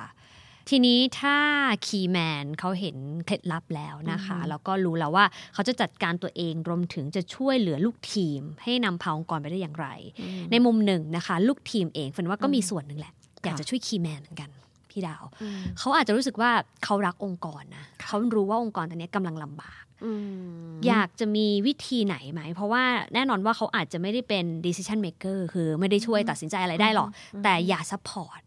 [0.70, 1.36] ทีนี้ถ้า
[1.86, 5.24] key man เขาเห็นเคล็ดลับแล้วนะคะ แล้วก็รู้แล้วว่า
[5.54, 9.88] เขาจะจัดการตัวเองรวมถึงจะช่วยเหลือลูกทีม ให้นำพาองค์กรไปได้อย่างไร
[10.50, 14.50] ในมุมหนึ่งนะคะ ลูกทีมเองเฟิร์นว่าก็มีส่วนหนึ่งแหละ อยากจะช่วย key man เหมือนกัน
[14.90, 15.24] พี่ดาว
[15.78, 16.50] เขาอาจจะรู้สึกว่า
[16.84, 20.12] เขารักองค์กรนะเขารู้ว่าองค์กรตอนนี้กำลังลำบากอื
[20.68, 27.08] มอยากจะมีวิธีไหนไหม เพราะว่าแน่นอนว่าเขาอาจจะไม่ได้เป็น decision maker คือไม่ได้ช่วยตัดสินใจอะไรได้หรอก
[27.44, 28.40] แต่อย่า support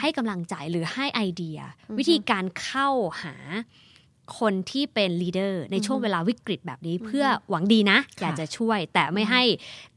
[0.00, 1.58] ให้กำลังใจหรือให้ไอเดีย
[1.98, 2.88] วิธีการเข้า
[3.22, 3.34] หา
[4.40, 9.42] คนที่เป็น leader ในช่วงเวลาวิกฤตแบบนี้เพื่อหวังดีนะ อยากจะช่วย แต่ไม่ให้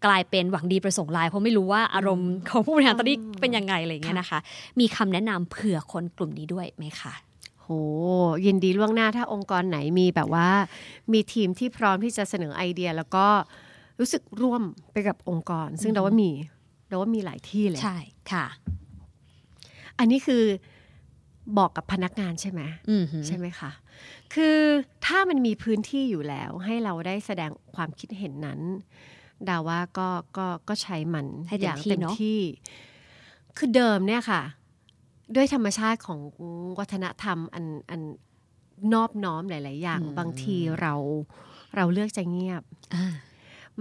[0.06, 4.40] กลายเป็นหวังดีประสงค์ลาย เพราะไม่รู้ว่าอารมณ์ของผู้บริหารตอนนี้เป็นยังไงอะไรอย่างเงี้ยนะคะ
[4.80, 7.14] มีคำแนะนำเผื่อคนกลุ่มนี้ด้วยไหมคะ
[7.62, 7.68] โห
[8.46, 10.50] ยินดีล่วงหน้าถ้าองค์กรไหนมีแบบว่า
[11.14, 13.26] มีทีมที่พร้อมที่จะเสนอไอเดีย แล้วก็
[14.00, 16.32] รู้สึกร่วมไปกับองค์กร ซึ่งเราว่ามี
[16.90, 17.98] เราว่ามีหลายที่เลยใช่
[18.32, 18.46] ค่ะ
[20.02, 20.44] อันนี้คือ
[21.58, 23.72] บอกกับพนักงานใช่ไหมอืมหือใช่ไหมคะ
[24.34, 24.58] คือ
[25.06, 28.60] ถ้ามันมีพื้นที่อยู่แล้ว ให้เราได้แสดงความคิดเห็นนั้น
[29.48, 32.40] ดาว่าก็ก็ก็ใช้มันให้เต็มอย่างที่เต็มเนอะที่
[33.58, 34.42] คือเดิมเนี่ยค่ะ
[35.36, 36.20] ด้วยธรรมชาติของ
[36.80, 38.02] วัฒนธรรมอันอัน
[38.94, 40.94] นอบน้อมหลาย ๆ อย่าง บางทีเรา
[41.76, 43.06] เราเลือกจะเงียบอ่า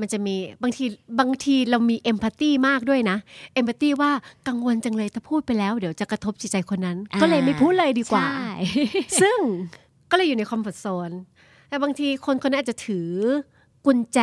[0.01, 0.85] มันจะมีบางที
[1.21, 3.17] บางทีเรามีเอมพัตตีมากด้วยนะ
[3.55, 4.11] เอมพัตตีว่า
[4.49, 8.51] กังวลจังเลยถ้าพูดไปแล้ว เดี๋ยวจะกระทบจิตใจคนนั้น ก็เลยไม่พูดเลยดีกว่าใช่
[9.21, 9.39] ซึ่ง
[10.11, 11.11] ก็เลยอยู่ในคอมฟอร์ทโซน
[11.69, 13.09] แต่บางทีคนคนนั้นอาจจะถือ
[13.87, 14.19] กุญแจ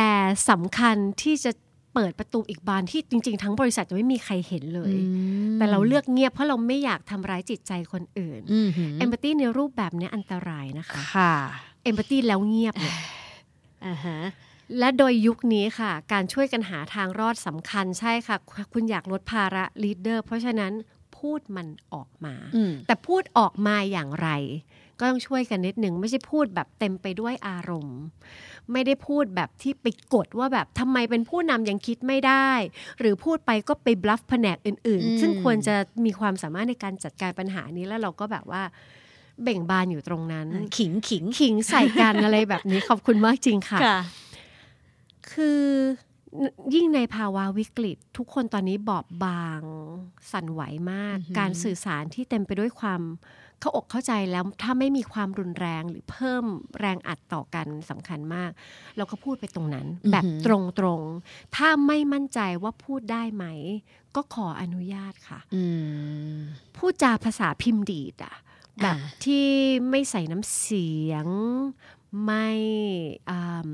[0.50, 1.50] สำคัญที่จะ
[1.94, 4.94] เปิดประตูอีกบานที่จริง ๆ ทั้งบริษัทจะไม่มีใครเห็นเลย
[5.58, 11.34] แต่เราเลือกเงียบเพราะเราไม่อยากทำร้ายจิตใจคนอื่นอืมหือเอมพัตตีในรูปแบบเนี้ยอันตรายนะคะค่ะ
[11.84, 12.96] เอมพัตตีแล้วเงียบเนี่ย
[13.86, 14.18] อ่าฮะ
[14.78, 18.36] และโดยยุคนี้ค่ะ การช่วยกันหาทางรอดสำคัญใช่ค่ะ
[18.72, 20.72] คุณอยากลดภาระลีดเดอร์เพราะฉะนั้น
[21.18, 24.28] พูดมันออกมาอืมแต่พูดออกมาอย่างไร
[24.98, 27.98] ก็ต้องช่วยกันนิดหนึ่งไม่ใช่พูดแบบเต็มไปด้วยอารมณ์
[28.72, 32.50] ไม่ได้พูดแบบที่ไปกดว่าแบบทำไมเป็นผู้นำยังคิดไม่ได้
[32.98, 38.62] หรือพูดไปก็ไปบลัฟแผนกอื่นอืมๆซึ่งควรจะมีความสามารถในการจัดการปัญหานี้แล้วเราก็แบบว่า
[39.42, 40.46] เบ่งบานอยู่ตรงนั้น
[40.76, 43.98] ขิงขิงขิงใส่กันอะไรแบบนี้ขอบคุณมากจริงค่ะค่ะ
[45.32, 45.62] คือ
[46.74, 49.62] ยิ่งในภาวะวิกฤต ทุกคนตอนนี้บอบบาง
[50.32, 50.62] สั่นไหว
[50.92, 53.02] มากอือหือการสื่อสารที่เต็มไปด้วยความ
[53.60, 56.44] เข้าอกเข้าใจแล้วถ้าไม่มีความรุนแรงหรือเพิ่ม
[56.80, 58.50] แรงอัดต่อกันสำคัญมาก
[58.96, 60.48] เราก็พูดไปตรงนั้น แบบต
[60.84, 63.44] รงๆ ถ้าไม่มั่นใจว่าพูดได้ไหม
[64.16, 65.64] ก็ขออนุญาตค่ะอื
[66.32, 66.36] ม
[66.76, 68.34] พูดจาภาษาพิมพ์ดีดอะ
[68.82, 69.46] แบบอ่าที่
[69.90, 71.26] ไม่ใส่น้ำเสียง
[72.24, 72.48] ไม่
[73.30, 73.70] อ่า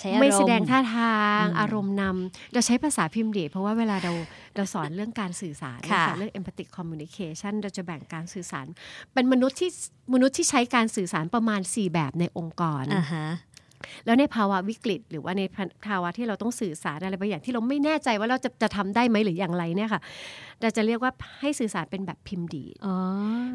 [0.00, 4.12] ใช้อารมณ์ไม่แสดงท่าทางอืมอารมณ์นำเราใช้ภาษาพิมพ์ดีดเพราะว่าเวลาเรา
[4.56, 8.66] เราสอนเรื่องการสื่อสารค่ะนเรื่อง empathic communication เราจะแบ่งการสื่อสาร
[9.14, 9.70] เป็นมนุษย์ที่
[10.14, 13.26] มนุษย์ที่ใช้การสื่อสารประมาณ 4 แบบในองค์กรอ่าฮะ
[14.06, 15.42] แล้วในภาวะวิกฤต หรือว่าใน
[15.86, 20.00] ภาวะที่เราต้องสื่อสารอะไรบางอย่างที่เราไม่แน่ใจว่าเราจะจะทำได้ไหมหรืออย่างไรเนี่ยค่ะ
[20.62, 22.96] เราจะเรียกว่าให้สื่อสารเป็นแบบพิมพ์ดีดอ๋อ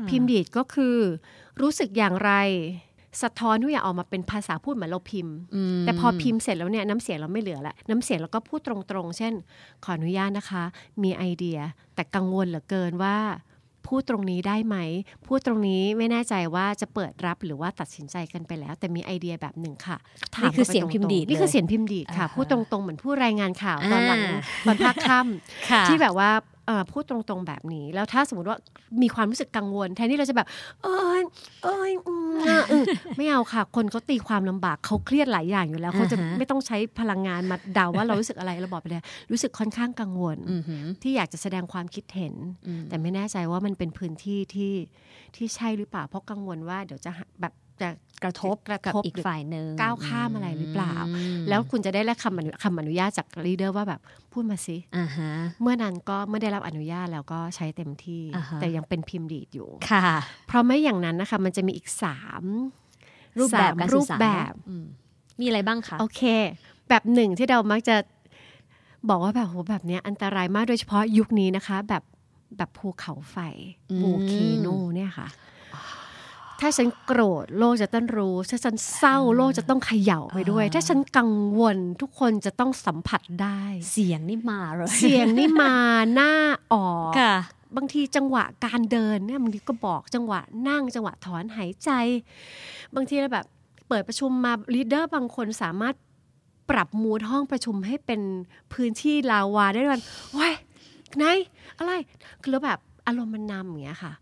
[0.09, 0.97] พิมพ์ดีดก็คือ
[1.61, 2.31] รู้สึกอย่างไร
[3.21, 5.35] สะท้อนทุกอย่างออกมาเป็นภาษาพูดเหมือนเราพิมพ์
[5.77, 9.33] มแต่พอพิมพ์เสร็จแล้วเนี่ยน้ำเสียงเราไม่เหลือละน้ำเสียงเราก็พูดตรงๆ เช่น
[9.83, 10.63] ขออนุญาตนะคะ
[11.03, 11.59] มีไอเดีย
[11.95, 13.17] แต่กังวลเหลือเกินว่า
[13.87, 14.77] พูดตรงนี้ได้ไหม
[15.27, 19.97] พูดตรงนี้ไม่แน่ใจว่าจะเปิดรับหรือว่าตัดสินใจกันไปแล้ว แต่มีไอเดียแบบหนึ่งค่ะ
[20.35, 26.29] ถามนี่คือข้าไปเสียงพิมพ์ดีดตรงๆนี่คือเลยเสียงพิมพ์ดีดค่ะอ่าฮะพูดตรงๆเหมือนผู้รายงานข่าวตอนหลังอ่าตอนภาคค่ำค่ะที่แบบว่า
[26.60, 26.60] เอ่อ
[26.91, 28.57] พูดตรงๆแบบนี้ แล้วถ้าสมมติว่า
[29.01, 30.47] มีความรู้สึกกังวล แทนที่เราจะแบบ
[30.83, 31.21] เอ้ย
[31.63, 32.83] เอ้ยอืมอะอืม
[33.17, 42.33] ไม่เอาค่ะ คนเขาตีความลำบากเขาเครียดหลายอย่างอยู่แล้วเขาจะอ่าฮะไม่ต้องใช้พลังงานมาเดาว่าเรารู้สึกอะไรเราบอกไปเลยรู้สึกค่อนข้างกังวลอือหือที่อยากจะแสดงความคิดเห็น
[42.67, 44.73] อืมแต่ไม่แน่ใจว่ามันเป็นพื้นที่ที่
[45.35, 47.89] ที่ใช่หรือเปล่าเพราะกังวลว่าเดี๋ยวจะหาแบบ จะ
[48.23, 54.01] กระทบกระกับทบอีกฝ่ายหนึ่งก้าวข้ามอะไรหรือเปล่าอืมแล้วคุณจะได้รับคำอนุคำอนุญาตจากลีดเดอร์ว่าแบบ
[54.31, 60.05] พูดมาสิอ่าฮะเมื่อนั้นก็เมื่อได้รับอนุญาตแล้วก็ใช้เต็มที่อ่าฮะแต่ยังเป็นพิมพ์ดีดอยู่ค่ะ
[60.47, 62.43] เพราะไม่อย่างนั้นนะคะ มันจะมีอีกสาม
[63.39, 64.85] รูปแบบสามการรูสื่อปสารแบบอืม
[65.39, 66.21] มีอะไรบ้างคะโอเค
[66.89, 67.95] แบบหนึ่งที่เรามักจะ
[69.09, 72.03] บอกว่าแบบโหแบบเนี้ยอันตรายมากโดยเฉพาะยุคนี้นะคะ แบบ
[72.57, 73.37] แบบภูเขาไฟ
[73.91, 75.27] อืมโวเคโนเนี่ยค่ะ
[76.61, 85.73] ถ้าฉันโกรธโลกจะต้องรู้ ถ้าฉันเศร้าโลกจะต้องเขย่าไปด้วย ถ้าฉันกังวลทุกคนจะต้องสัมผัสได้ เสียงนี่มาเลยเสียงนี่มา
[86.13, 86.31] หน้า
[86.73, 87.35] ออกค่ะ
[87.75, 91.89] บางทีจังหวะการเดินเนี่ยบางทีก็บอกจังหวะนั่งจังหวะถอนหายใจ
[92.95, 93.45] บางทีเราแบบ
[93.87, 95.95] เปิดประชุมมาลีดเดอร์บางคนสามารถ
[96.69, 98.21] ปรับมูดห้องประชุมให้เป็น
[98.73, 100.01] พื้นที่ลาวาได้ด้วย
[100.37, 100.53] ว้าย
[101.17, 101.23] ไหน
[101.77, 101.91] อะไร
[102.41, 104.13] คือแล้วแบบอารมณ์มันนำอย่างเงี้ยค่ะ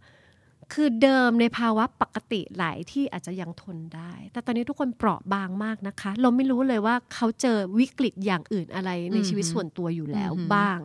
[0.74, 10.80] คือเดิมในภาวะปกติหลายที่อาจจะยังทนได้ แต่ตอนนี้ทุกคนเปราะบางมากนะคะ เราไม่รู้เลยว่าเขาเจอวิกฤตอย่างอื่นอะไรในชีวิตส่วนตัวอยู่แล้วอือหือบ้าง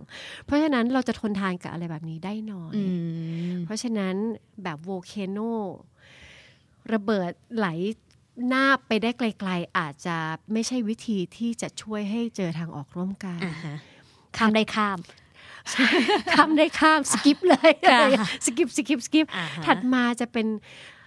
[0.44, 2.82] เพราะฉะนั้นเราจะทนทานกับอะไรแบบนี้ได้น้อยอื
[3.52, 4.14] มเพราะฉะนั้น
[4.62, 5.38] แบบ volcano
[6.92, 7.66] ระเบิดไหล
[8.48, 10.16] หน้าไปได้ไกล ๆ อาจจะ
[10.52, 13.76] ไม่ใช่วิธีที่จะช่วยให้เจอทางออกร่วมกันอ่าฮะ
[14.36, 14.98] ข้ามได้ข้าม
[16.36, 18.00] ข้ามได้ข้าม skip เลยค่ะ
[18.46, 20.46] skip skip skip อ่าฮะถัดมาจะเป็น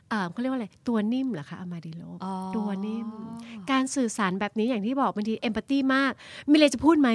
[0.10, 3.08] เอ่อเขาเรียกว่าอะไรตัวนิ่มเหรอคะ armadillo อ๋อตัวนิ่ม
[3.72, 6.12] การสื่อสารแบบนี้อย่างที่บอกบางที empathy มาก
[6.49, 7.10] มีอะไรจะพูดไหม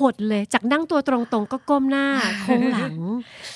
[0.00, 2.06] หดเลยจากนั่งตัวตรงๆ ก็ก้มหน้า
[2.40, 2.96] โค้งหลัง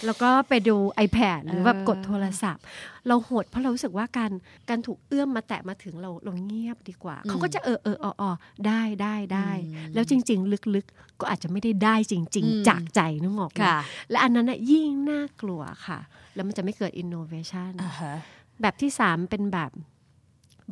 [0.04, 0.76] แล้วก็ไปดู
[1.06, 2.64] iPad หรือแบบกดโทรศัพท์
[3.06, 4.32] เราหดเพราะเรารู้สึกว่าการ
[4.68, 8.30] การถูกเอื้อมมาแตะมาถึงเราเราเงียบดีกว่า เขาก็จะเออเออออออ
[8.66, 9.50] ได้ได้ได้
[9.94, 13.78] แล้วจริง ๆ ลึกๆ ก็อาจจะไม่ได้ได้จริงอืมๆจากใจนึกออกไหมค่ะ
[14.10, 15.98] และอันนั้นน่ะยิ่งน่ากลัวค่ะ
[16.34, 18.14] แล้วมันจะไม่เกิด innovation อ่าฮะ
[18.62, 19.70] แบบที่สามเป็นแบบ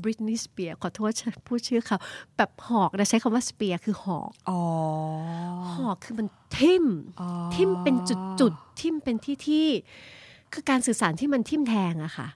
[0.03, 1.11] บริตนี s สเปียขอโทษ
[1.47, 1.99] พูดชื่อเขา
[2.37, 4.63] แบบหอกนะใช้คำว่าสเปียคือหอกอ๋อ
[5.75, 6.27] หอกคือมัน
[6.59, 6.85] ทิ่ม
[7.21, 7.97] อ๋อทิ่มเป็น
[8.41, 9.69] จุดๆทิ่มเป็นที่ที่
[10.53, 12.29] คือการสื่อสารที่มันทิ่มแทงอะค่ะ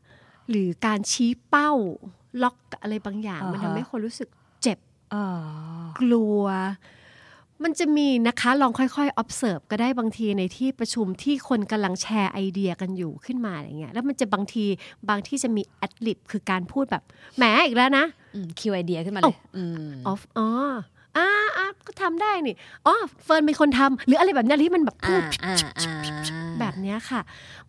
[0.51, 1.73] หรือการชี้เป้า
[2.43, 4.29] ล็อกอะไรบางอย่าง มันทำให้คนรู้สึก
[4.63, 4.79] เจ็บ
[5.15, 5.25] อ๋อ
[6.01, 6.43] กลัว
[7.65, 14.65] มันจะมีนะคะลองค่อยๆ observe ก็ได้บางทีในที่ประชุมที่คนกำลังแชร์ไอเดียกันอยู่ขึ้นมาอะไรเงี้ยแล้วมันจะบางที
[15.09, 17.03] บางที่จะมี ad lib คือการพูดแบบ
[17.37, 19.93] แหมอีกแล้วนะอืมคิวไอเดียขึ้นมาเลยอืม
[20.39, 20.41] อ
[21.17, 22.55] อฟอ๋ออ่าอ่าก็ทำได้นี่
[22.87, 22.95] อ๋อ
[23.25, 25.93] เฟิร์นเป็นคนทำหรืออะไรแบบเนี้ยที่มันแบบพูอ่าดอ่าอ่า
[26.61, 27.21] แบบเนี้ยค่ะ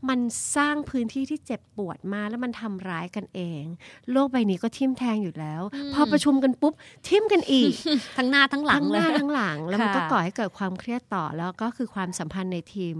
[0.10, 0.20] มัน
[0.56, 3.64] สร้างพื้นที่ที่เจ็บปวดมาแล้วมันทำร้ายกันเอง
[4.12, 5.62] โลกใบนี้ก็ทิ่มแทงอยู่แล้ว
[5.94, 6.74] พอประชุมกันปุ๊บ
[7.08, 7.72] ทิ่มกันอีก
[8.18, 12.98] ทั้งหน้าทั้งหลังทั้งหเลยน้าทั้งหลัง แล้วมันก็ค่ะก่อให้เกิดความเครียดต่อแล้วก็คือความสัมพันธ์ในทีม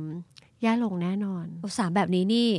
[0.62, 2.50] แย่ลงแน่นอนโอ้สามแบบนี้นี่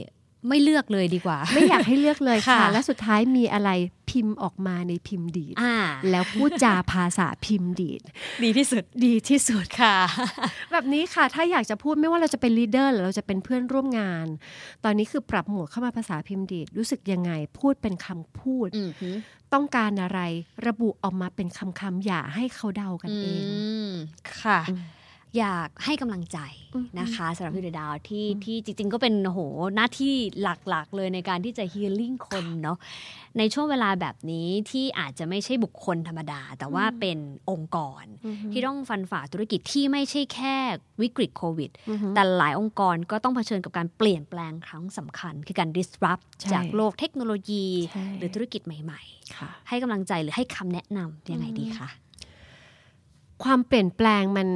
[0.48, 3.70] ไม่เลือกเลยดีกว่า ไม่อยากให้เลือกเลยค่ะค่ะและสุดท้ายมีอะไร
[4.14, 5.76] พิมพ์ออกมาในพิมพ์ดีดอ่า
[6.10, 8.02] แล้วพูดจาภาษาพิมพ์ดีด
[8.44, 9.96] ดีที่สุดดีที่สุดค่ะ
[10.72, 14.26] แบบนี้ค่ะถ้าอยากจะพูดไม่ว่าเราจะเป็น leader หรือเราจะเป็นเพื่อนร่วมงาน
[14.84, 19.10] ตอนนี้คือปรับโหมดเข้ามาภาษาพิมพ์ดีดรู้สึกยังไงพูดเป็นคำพูดอืมฮึ
[19.52, 20.20] ต้องการอะไร
[20.66, 23.42] ระบุออกมาเป็นคำคำๆอย่าให้เขาเดากันเอง
[23.90, 23.92] ม
[24.40, 24.60] ค่ะ
[25.38, 26.38] อยากให้กำลังใจ
[27.00, 29.40] นะคะสำหรับพี่เดอะดาวที่ที่จริง ๆ ก็เป็นโอ้โห
[29.76, 32.78] หน้าที่หลักๆ เลยในการที่จะฮีลิ่งคนเนาะ
[33.38, 37.18] ในช่วงเวลาแบบนี้ที่อาจจะไม่ใช่บุคคลธรรมดา แต่ว่าเป็น
[37.50, 38.04] องค์กร
[38.52, 40.56] ที่ต้องฟันฝ่าธุรกิจที่ไม่ใช่แค่
[41.02, 41.70] วิกฤตโควิด
[42.14, 49.00] แต่หลายองค์กรก็ต้องเผชิญกับการเปลี่ยนแปลงครั้งสำคัญ คือการ disrupt ใช่จากโลกเทคโนโลยีใช่หรือธุรกิจใหม่
[49.36, 51.88] ค่ะๆให้กำลังใจหรือให้คำแนะนำยังไงดีคะ
[53.42, 54.48] ความเปลี่ยนแปลงมัน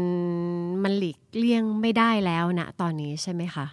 [0.83, 3.66] มันหลีกเลี่ยงไม่ได้แล้วนะตอนนี้ใช่ไหมคะ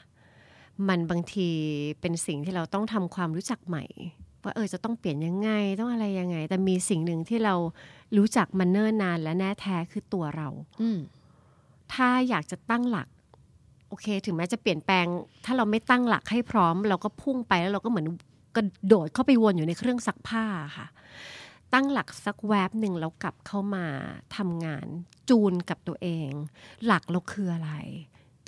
[0.87, 1.49] มันบางที
[2.01, 3.85] เป็นสิ่งที่เราต้องทำความรู้จักใหม่
[4.43, 5.49] ว่าเออจะต้องเปลี่ยนยังไง
[5.79, 7.55] ต้องอะไรยังไง แต่มีสิ่งหนึ่งที่เรา
[8.17, 10.47] รู้จักมันเนิ่นนานและแน่แท้คือตัวเรา
[10.81, 10.99] อืม
[11.93, 13.07] ถ้าอยากจะตั้งหลัก
[13.89, 15.05] โอเค ถึงแม้จะเปลี่ยนแปลง
[15.45, 18.07] ถ้าเราไม่ตั้งหลักให้พร้อม เราก็พุ่งไปแล้วเราก็เหมือน
[18.55, 20.45] กระโดดเข้าไปวนอยู่ในเครื่องซักผ้า
[20.77, 20.87] ค่ะ
[21.75, 23.85] ตั้งหลักสักแวบหนึ่งแล้วกลับเข้ามา
[24.37, 24.87] ทำงาน
[25.29, 26.29] จูนกับตัวเอง
[26.85, 27.71] หลักเราคืออะไร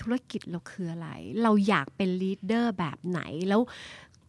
[0.01, 1.09] ธุรกิจเราคืออะไร
[1.43, 3.61] เราอยากเป็นลีดเดอร์แบบไหนแล้ว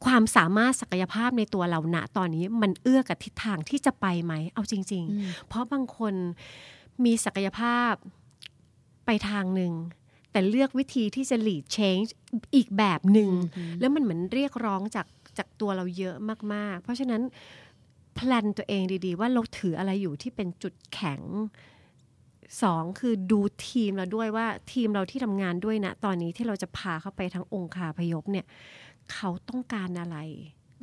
[0.05, 6.15] ความสามารถศักยภาพในตัวเราณตอนนี้มันเอื้อกับทิศทางที่จะไปไหม เอาจริง ๆ เพราะบางคน
[7.05, 7.93] มีศักยภาพ
[9.07, 9.73] ไปทางหนึ่ง
[10.33, 12.09] แต่เลือกวิธีที่จะ lead change
[12.55, 13.31] อีกแบบหนึ่ง
[13.81, 15.07] แล้วมันเหมือนเรียกร้องจาก
[15.39, 16.17] จากตัวเราเยอะ
[16.55, 17.23] มาก ๆ เพราะฉะนั้น
[18.19, 21.23] แพลนตัวเองดีๆ ว่าเราถืออะไรอยู่ที่เป็นจุดแข็ง
[22.62, 28.47] สองคือดูทีมเราด้วยว่าทีมเราที่ทำงานด้วยนะ ตอนนี้ที่เราจะพาเขาไปทั้งองค์คาพยพเนี่ย
[29.12, 30.19] เขาต้องการอะไร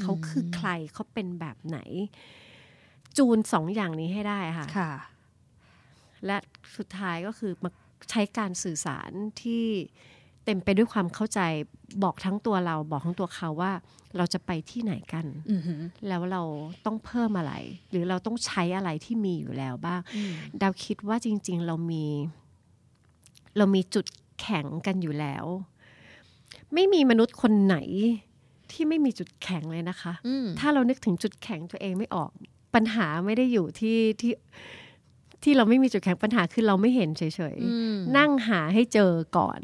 [0.01, 1.79] เขาคือใครเขาเป็นแบบไหน
[3.17, 4.91] จูนสองอย่างนี้ให้ได้ค่ะค่ะ
[6.25, 6.37] และ
[6.77, 7.69] สุดท้ายก็คือมา
[8.09, 9.11] ใช้การสื่อสาร
[9.41, 9.65] ที่
[10.45, 11.39] เต็มไปด้วยความเข้าใจ
[12.03, 13.71] บอกทั้งตัวเราบอกทั้งตัวเขาว่า
[14.17, 16.41] เราจะไปที่ไหนกันอือหือแล้วเรา
[16.85, 17.53] ต้องเพิ่มอะไร
[17.89, 20.01] หรือเราต้องใช้อะไรที่มีอยู่แล้วบ้าง
[20.61, 22.05] ดาวคิดว่าจริง ๆ เรามี
[23.57, 24.05] เรามีจุด
[24.39, 25.45] แข็งกันอยู่แล้ว
[26.73, 27.77] ไม่มีมนุษย์คนไหน
[28.71, 32.29] ที่ไม่มีจุดแข็งเลยนะคะอืมถ้าเรานึกถึงจุดแข็งตัวเองไม่ออก
[32.75, 34.33] ปัญหาไม่ได้อยู่ที่ที่
[35.43, 39.59] ที่เราไม่มีจุดแข็งปัญหาคือเราไม่เห็นเฉยอืมๆนั่งหาให้เจอก่อน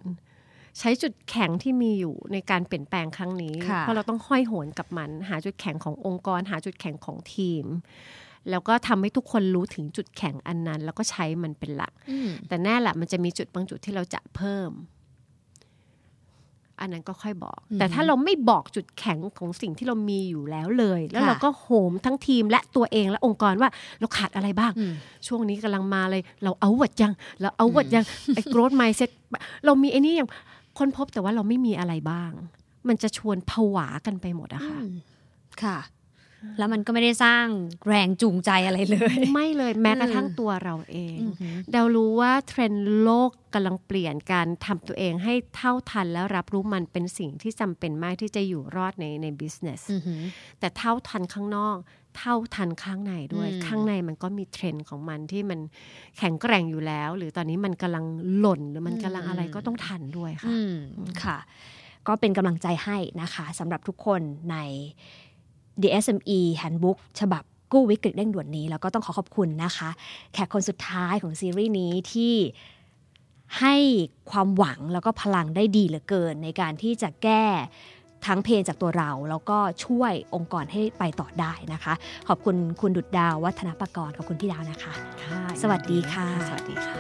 [0.80, 7.65] ใช้จุดแข็งที่มีอยู่ในการเปลี่ยนแปลงครั้งนี้ค่ะเพราะเราต้องห้อยโหนกับมัน หาจุดแข็งขององค์กร หาจุดแข็งของทีม
[8.49, 14.72] แล้วก็ทำให้ทุกคนรู้ถึงจุดแข็งอันนั้น แล้วก็ใช้มันเป็นหลักอืมแต่แน่แหละมันจะมีจุดบางจุดที่เราจะเพิ่ม
[16.80, 23.69] อันนั้นก็ค่อยบอก แต่ถ้าเราไม่บอกจุดแข็งของสิ่งที่เรามีอยู่แล้วเลย แล้วค่ะเราก็โหมทั้งทีมและตัวเองและองค์กรว่า
[23.99, 24.93] เราขาดอะไรบ้างอืม
[25.28, 28.05] ช่วงนี้กำลังมาเลย เราเอาวัดยัง เราเอาวัดยัง
[28.36, 29.11] ไอ้ growth mindset
[29.65, 30.30] เรามีไอ้นี่ยัง
[30.78, 32.32] ค้นพบแต่ว่าเราไม่มีอะไรบ้าง
[32.88, 34.80] มันจะชวนผวากันไปหมดอะค่ะ
[35.63, 35.80] ค่ะ
[36.57, 37.45] แล้วมันก็ไม่ได้สร้าง
[37.88, 41.17] แรงจูงใจอะไรเลย ไม่เลยแม้กระทั่งตัวเราเอง
[41.72, 50.22] เดารู้ว่าเทรนด์โลกกำลังเปลี่ยนการทำตัวเองให้เท่าทันแล้วรับรู้มันเป็นสิ่งที่จำเป็นมากที่จะอยู่รอดในใน business อือหือ
[50.59, 51.78] แต่เท่าทันข้างนอก
[52.18, 55.59] เท่าทันข้างในด้วยอืมข้างในมันก็มีเทรนด์ของมันที่มัน
[56.18, 58.05] แข็งแกร่งอยู่แล้ว หรือตอนนี้มันกำลัง
[58.38, 60.76] หล่นหรือมันกำลังอะไรก็ต้องทันด้วยค่ะอืม
[61.24, 61.38] ค่ะ
[62.07, 64.57] ก็เป็นกำลังใจให้นะคะสำหรับทุกคนใน
[65.82, 69.89] The SME Handbook ฉบับกู้วิกฤตเร่งด่วนนี้ แล้วก็ต้องขอขอบคุณนะคะ
[70.34, 72.36] แขกคนสุดท้ายของซีรีส์นี้ที่
[73.59, 73.76] ให้
[74.32, 77.45] ความหวังแล้วก็พลังได้ดีเหลือเกิน ในการที่จะแก้
[78.26, 81.93] ทั้งเพลงจากตัวเรา แล้วก็ช่วยองค์กรให้ไปต่อได้นะคะ
[82.28, 84.93] ขอบคุณคุณดุดดาววัฒนประกรณ์ขอบคุณพี่ดาวนะคะ
[85.24, 86.95] ค่ะสวัสดีค่ะ สวัสดีค่ะ